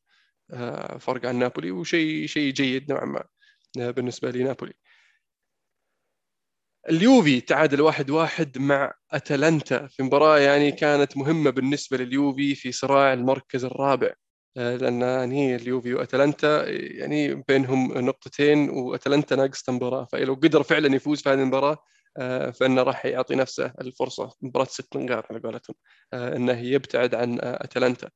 [0.99, 3.23] فرق عن نابولي وشيء شيء جيد نوعا ما.
[3.75, 4.73] بالنسبة لنابولي.
[6.89, 13.13] اليوفي تعادل واحد واحد مع أتلانتا في مباراة يعني كانت مهمة بالنسبة لليوفي في صراع
[13.13, 14.13] المركز الرابع.
[14.57, 20.05] آه، لأن يعني اليوفي وأتلانتا يعني بينهم نقطتين وأتلانتا ناقص مباراة.
[20.11, 21.77] فلو قدر فعلا يفوز في هذه المباراة
[22.17, 24.31] آه، فإنه راح يعطي نفسه الفرصة.
[24.41, 25.75] مباراة ست نقاط على قولتهم
[26.13, 28.07] آه، إنه يبتعد عن أتلانتا.
[28.07, 28.11] آه،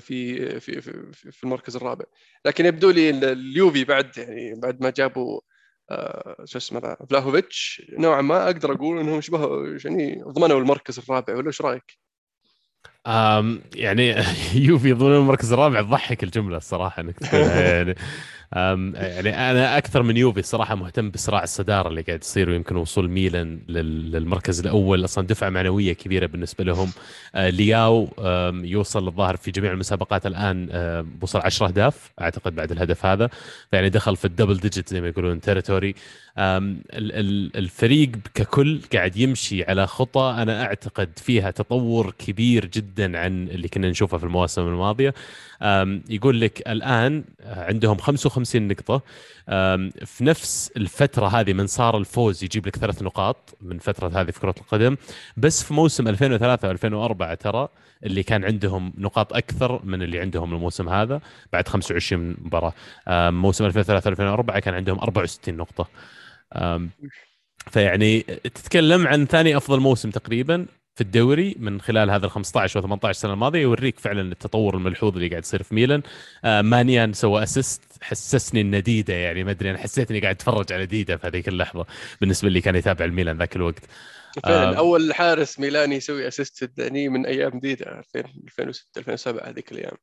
[0.00, 2.04] في في في, في المركز الرابع
[2.44, 5.40] لكن يبدو لي اليوفي بعد يعني بعد ما جابوا
[5.90, 11.36] آه، شو اسمه ذا فلاهوفيتش نوعا ما أقدر أقول إنهم شبه يعني ضمنوا المركز الرابع
[11.36, 11.98] ولا إيش رأيك؟
[13.74, 14.14] يعني
[14.66, 17.94] يوفي ضمن المركز الرابع تضحك الجملة الصراحة إنك يعني
[18.52, 23.60] يعني أنا أكثر من يوفي الصراحه مهتم بصراع الصدارة اللي قاعد يصير ويمكن وصول ميلان
[23.68, 25.04] للمركز الأول.
[25.04, 26.92] أصلا دفعة معنوية كبيرة بالنسبة لهم.
[27.34, 28.08] آه، لياو
[28.64, 30.68] يوصل الظاهر في جميع المسابقات الآن
[31.20, 33.30] وصل 10 أهداف أعتقد بعد الهدف هذا.
[33.70, 35.94] فيعني دخل في ال double digit زي ما يقولون territory
[37.56, 40.34] الفريق ككل قاعد يمشي على خطى.
[40.38, 45.14] أنا أعتقد فيها تطور كبير جدا عن اللي كنا نشوفه في المواسم الماضية.
[46.10, 49.02] يقول لك الآن عندهم 55 نقطة.
[50.04, 54.40] في نفس الفترة هذه من صار الفوز يجيب لك ثلاث نقاط من فترة هذه في
[54.40, 54.96] كرة القدم
[55.36, 57.68] بس في موسم 2003 و2004 ترى
[58.04, 61.20] اللي كان عندهم نقاط أكثر من اللي عندهم الموسم هذا
[61.52, 62.72] بعد 25 مباراة.
[63.30, 65.88] موسم 2003 2004 كان عندهم 64 نقطة.
[67.70, 72.82] فيعني تتكلم عن ثاني أفضل موسم تقريبا في الدوري من خلال هذا ال 15 و
[72.82, 76.02] 18 سنه الماضية يوريك فعلا التطور الملحوظ اللي قاعد يصير في ميلان.
[76.44, 77.82] آه مانيان سوى assist.
[78.02, 81.48] حسسني انه ديدا يعني ما أدري أنا حسيت إني قاعد أتفرج على ديدا في هذيك
[81.48, 81.86] اللحظة
[82.20, 83.84] بالنسبة لي كان يتابع الميلان ذاك الوقت.
[84.44, 89.96] فعلا آه أول حارس ميلاني يسوي assist في من أيام ديدا 2006 2007 هذيك الأيام.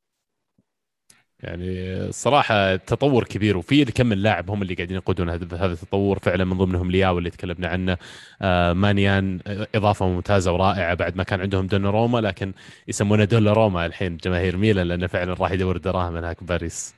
[1.40, 6.18] يعني الصراحة تطور كبير وفي كم من لاعب هم اللي قاعدين يقودون هذا التطور.
[6.18, 7.98] فعلا من ضمنهم لياو اللي تكلمنا عنه.
[8.42, 9.40] آه مانيان
[9.74, 12.52] إضافة ممتازة ورائعة بعد ما كان عندهم دوناروما لكن
[12.88, 16.94] يسمونه روما الحين جماهير ميلان لأنه فعلا راح يدور دراهم هناك باريس.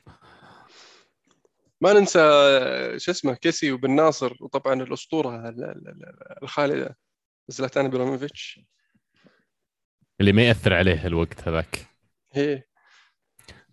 [1.81, 2.19] ما ننسى
[2.97, 5.55] شو اسمه كيسي وبن ناصر وطبعا الأسطورة
[6.43, 6.97] الخالدة
[7.49, 8.61] زلاتان إبراهيموفيتش.
[10.21, 11.87] اللي ما يأثر عليه الوقت هذاك.
[12.33, 12.63] هي.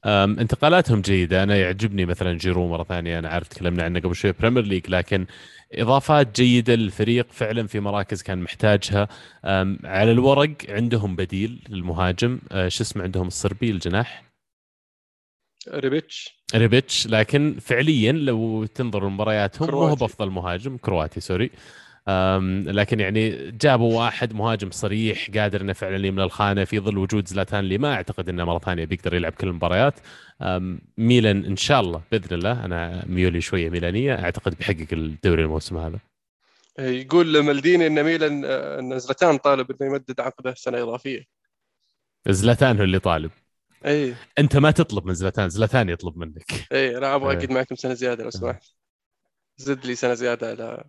[0.06, 1.44] انتقالاتهم جيدة.
[1.44, 3.20] أنا يعجبني مثلا جيرو مرة ثانية.
[3.20, 5.26] أنا عارف تكلمنا عنه قبل شوي Premier League لكن
[5.74, 9.08] إضافات جيدة للفريق فعلا في مراكز كان محتاجها.
[9.84, 14.33] على الورق عندهم بديل للمهاجم أه، شو اسمه عندهم؟ الصربي الجناح.
[15.70, 16.44] ريبيتش.
[16.56, 19.96] ريبيتش لكن فعليا لو تنظر لمبارياتهم مو هو.
[19.96, 21.52] بأفضل مهاجم كرواتي sorry.
[22.68, 27.60] لكن يعني جابوا واحد مهاجم صريح قادر إنه فعلا يملى الخانة في ظل وجود زلاتان
[27.60, 30.00] اللي ما أعتقد إنه مرة ثانية بيقدر يلعب كل المباريات
[30.98, 36.00] ميلان إن شاء الله بإذن الله أنا ميولي شوية ميلانية أعتقد بيحقق الدوري الموسم هذا.
[36.80, 41.24] يقول مالديني إن ميلان آه، إن زلاتان طالب إنه يمدد عقده سنة إضافية.
[42.28, 43.32] زلاتان هو اللي طالب.
[43.86, 44.16] إي.
[44.40, 46.44] أنت ما تطلب من زلاتان زلاتان يطلب منك.
[46.72, 47.36] إي أنا أبغى.
[47.36, 48.64] اقعد معكم سنة زيادة لو سمحت.
[49.58, 50.84] زد لي سنة زيادة على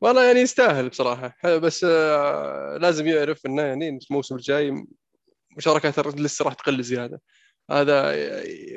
[0.00, 1.36] والله يعني يستاهل بصراحة.
[1.58, 4.86] بس آه، لازم يعرف إنه يعني الموسم الجاي
[5.56, 7.20] مشاركاته لسه راح تقل زيادة.
[7.70, 8.14] هذا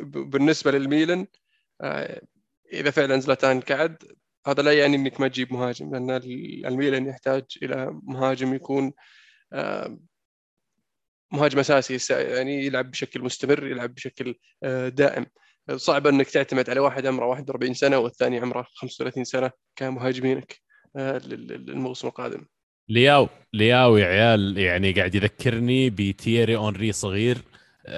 [0.03, 1.27] بالنسبة للميلان
[1.81, 2.21] آه،
[2.73, 3.97] إذا فعلا زلاتان قعد
[4.47, 8.93] هذا لا يعني إنك ما تجيب مهاجم لأن ال- الميلان يحتاج إلى مهاجم يكون
[9.53, 9.97] آه،
[11.33, 15.25] مهاجم أساسي يعني يلعب بشكل مستمر يلعب بشكل آه، دائم.
[15.75, 20.55] صعب أنك تعتمد على واحد عمره 41 سنة والثاني عمره 35 سنة كمهاجمينك
[20.95, 22.45] آه، لل- لل- للموسم القادم.
[22.89, 27.37] لياو لياو يا عيال يعني قاعد يذكرني بتييري أونري صغير.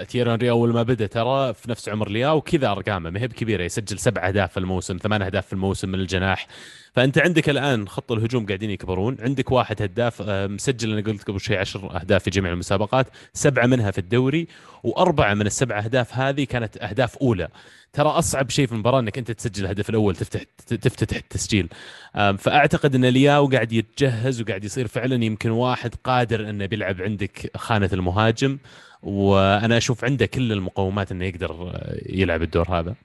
[0.07, 3.09] تييري اونري أول ما بدأ ترى في نفس عمر لياو كذا أرقامه.
[3.09, 6.47] ما هي بكبيرة يسجل سبع أهداف في الموسم ثمان أهداف في الموسم من الجناح.
[6.93, 9.17] فأنت عندك الآن خط الهجوم قاعدين يكبرون.
[9.19, 13.65] عندك واحد هداف آه، مسجل أنا قلت قبل شوي عشر أهداف في جميع المسابقات سبعة
[13.65, 14.47] منها في الدوري
[14.83, 17.47] وأربعة من السبع أهداف هذه كانت أهداف أولى.
[17.93, 21.69] ترى أصعب شيء في المباراة إنك أنت تسجل الهدف الأول تفتح تفتتح التسجيل.
[22.13, 27.89] فأعتقد إن لياو قاعد يتجهز وقاعد يصير فعلا يمكن واحد قادر إنه بيلعب عندك خانة
[27.93, 28.57] المهاجم.
[29.05, 32.95] وأنا أشوف عنده كل المقومات إنه يقدر يلعب الدور هذا.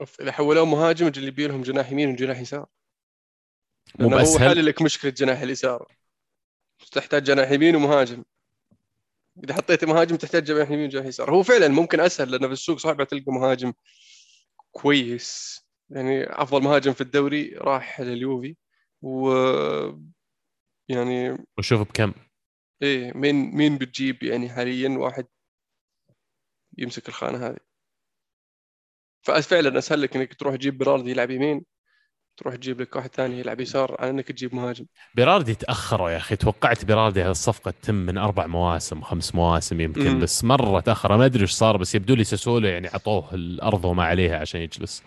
[0.00, 2.66] أوف، إذا حولوه مهاجم اللي يبي لهم جناح يمين وجناح يسار.
[3.98, 5.92] مو لأنه هو حل لك مشكلة جناح اليسار.
[6.92, 8.24] تحتاج جناح يمين ومهاجم.
[9.44, 11.30] إذا حطيت مهاجم تحتاج جناح يمين وجناح يسار.
[11.30, 13.72] هو فعلا ممكن أسهل لأنه في السوق صعب تلقى مهاجم
[14.70, 15.60] كويس.
[15.90, 18.56] يعني أفضل مهاجم في الدوري راح لليوفي.
[19.02, 19.30] و
[20.88, 22.12] يعني وشوف بكم.
[22.82, 25.26] إيه مين مين بتجيب يعني حاليا واحد
[26.78, 27.58] يمسك الخانة هذه؟
[29.26, 31.64] ففعلا أسهل لك إنك تروح تجيب براردي يلعب يمين
[32.36, 34.86] تروح تجيب لك واحد ثاني يلعب يسار على إنك تجيب مهاجم.
[35.14, 40.10] بيراردي تأخروا يا أخي توقعت بيراردي هذه الصفقة تتم من أربع مواسم خمس مواسم يمكن
[40.10, 40.20] مم.
[40.20, 44.04] بس مرة تاخر ما أدري إيش صار بس يبدو لي ساسولو يعني عطوه الأرض وما
[44.04, 45.02] عليها عشان يجلس.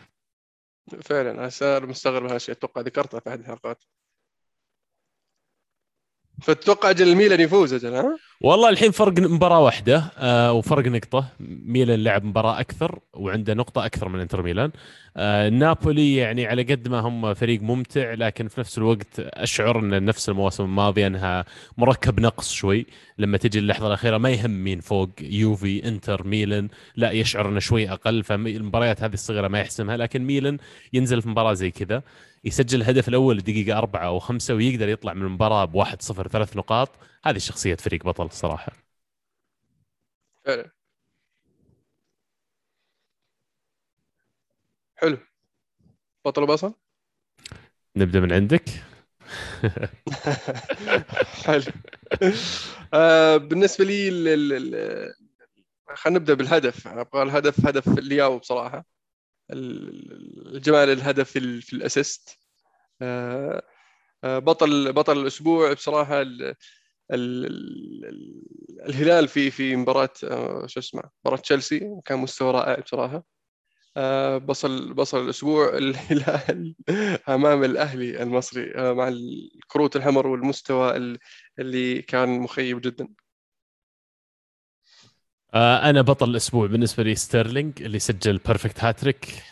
[1.01, 3.83] فعلا أنا صار مستغرب هالشيء أتوقع ذكرتها في أحد الحلقات.
[6.41, 11.25] فتتوقع أجل الميلان يفوز أجل ها؟ والله الحين فرق مباراة واحدة آه وفرق نقطة.
[11.65, 14.71] ميلان لعب مباراة أكثر وعنده نقطة أكثر من إنتر ميلان.
[15.17, 20.05] آه نابولي يعني على قد ما هم فريق ممتع لكن في نفس الوقت أشعر أن
[20.05, 21.45] نفس المواسم الماضية أنها
[21.77, 22.85] مركب نقص شوي.
[23.17, 26.67] لما تجي اللحظة الأخيرة ما يهم مين فوق يوفي إنتر ميلان.
[26.95, 30.57] لا يشعر أنه شوي أقل فالمباريات هذه الصغيرة ما يحسمها لكن ميلان
[30.93, 32.03] ينزل في مباراة زي كذا.
[32.43, 36.89] يسجل الهدف الأول الدقيقة أربعة أو خمسة ويقدر يطلع من المباراة بواحد صفر ثلاث نقاط.
[37.23, 38.71] هذه شخصية فريق بطل الصراحة
[40.45, 40.71] فعلا
[44.95, 45.17] حلو.
[46.25, 46.73] بطل وبصل
[47.95, 48.63] نبدأ من عندك.
[51.45, 51.63] حلو.
[52.93, 54.09] آه بالنسبة لي
[55.95, 56.87] خلينا نبدأ بالهدف.
[56.87, 58.85] أبغى الهدف هدف لياو بصراحه
[59.51, 62.39] الجمال الهدف في, ال- في الأسيست.
[63.01, 63.63] آه
[64.23, 66.41] آه بطل بطل الأسبوع بصراحة ال
[67.11, 67.45] ال
[68.05, 68.43] ال
[68.89, 72.01] الهلال في في مباراة آه، شو اسمه مباراة تشيلسي.
[72.05, 73.23] كان مستوى رائع بصراحة.
[74.37, 76.75] بصل بصل الأسبوع الهلال
[77.29, 81.17] أمام الأهلي المصري مع الكروت الحمر والمستوى ال-
[81.59, 83.07] اللي كان مخيب جدا.
[85.53, 89.43] آه أنا بطل الأسبوع بالنسبة لي ستيرلينج اللي سجل perfect hat-trick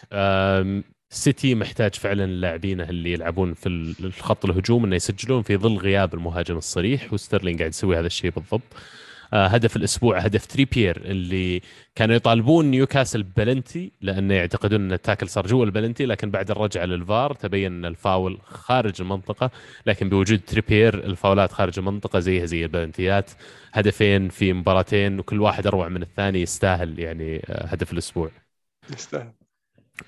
[1.09, 6.13] سيتي محتاج فعلا لاعبينه اللي يلعبون في ال- الخط الهجوم إنه يسجلون في ظل غياب
[6.13, 8.61] المهاجم الصريح وستيرلينج قاعد يسوي هذا الشيء بالضبط.
[9.34, 11.61] هدف الأسبوع هدف تريبير اللي
[11.95, 16.86] كانوا يطالبون نيوكاسل بلنتي لأنه يعتقدون أن ال tackle صار جوا البلنتي لكن بعد الرجعة
[16.86, 19.51] للفار تبين أن الفاول خارج المنطقة
[19.86, 23.32] لكن بوجود تريبير الفاولات خارج المنطقة زيها زي البلنتيات
[23.73, 28.32] هدفين في مباراتين وكل واحد أروع من الثاني يستاهل يعني آه، هدف الأسبوع.
[28.93, 29.46] يستاهل.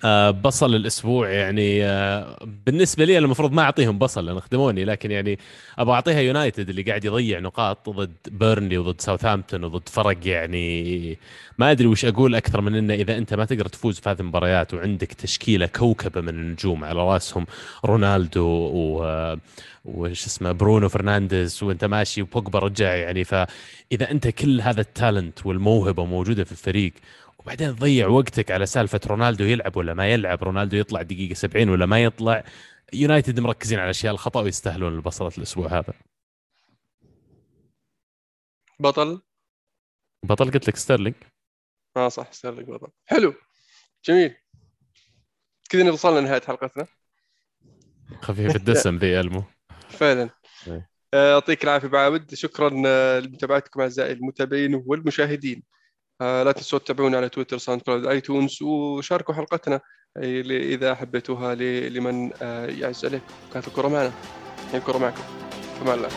[0.05, 5.39] آه، بصل الأسبوع يعني آه، بالنسبة لي المفروض ما أعطيهم بصل لأن خدموني لكن يعني
[5.77, 11.17] أبغى أعطيها يونايتد اللي قاعد يضيع نقاط ضد بيرنلي وضد ساوثهامبتون وضد فرق يعني
[11.57, 14.73] ما أدري وش أقول أكثر من إنه إذا أنت ما تقدر تفوز في هذه المباريات
[14.73, 17.45] وعندك تشكيلة كوكبة من النجوم على رأسهم
[17.85, 19.35] رونالدو و
[19.85, 25.45] وش اسمه برونو فرنانديز وأنت ماشي وبوجبا رجع يعني فإذا أنت كل هذا ال talent
[25.45, 26.93] والموهبة موجودة في الفريق
[27.49, 30.43] وبعدين تضيع وقتك على سالفة رونالدو يلعب ولا ما يلعب.
[30.43, 32.43] رونالدو يطلع دقيقة 70 ولا ما يطلع.
[32.93, 35.93] يونايتد مركزين على الاشياء الخطأ ويستاهلون البصل الأسبوع هذا.
[38.79, 39.21] بطل؟
[40.25, 41.15] بطل قلت لك ستيرلينج
[41.97, 42.87] آه صح ستيرلينج بطل.
[43.05, 43.33] حلو
[44.05, 44.35] جميل.
[45.69, 46.87] كذا وصلنا لنهاية حلقتنا.
[48.21, 49.43] خفيف الدسم ذي ألمو.
[49.99, 50.29] فعلا.
[50.67, 50.89] إيه.
[51.13, 55.63] آه، يعطيك العافية بو عابد شكرا آه، لمتابعتكم أعزائي المتابعين والمشاهدين.
[56.21, 59.79] لا تنسوا تتابعونا على تويتر SoundCloud iTunes وشاركوا حلقتنا.
[60.17, 61.55] إذا حبيتوها
[61.89, 62.31] لمن
[62.79, 64.11] يعز عليكم كانت الكرة معنا.
[64.73, 65.23] الكرة معكم.
[65.79, 66.09] فمان الله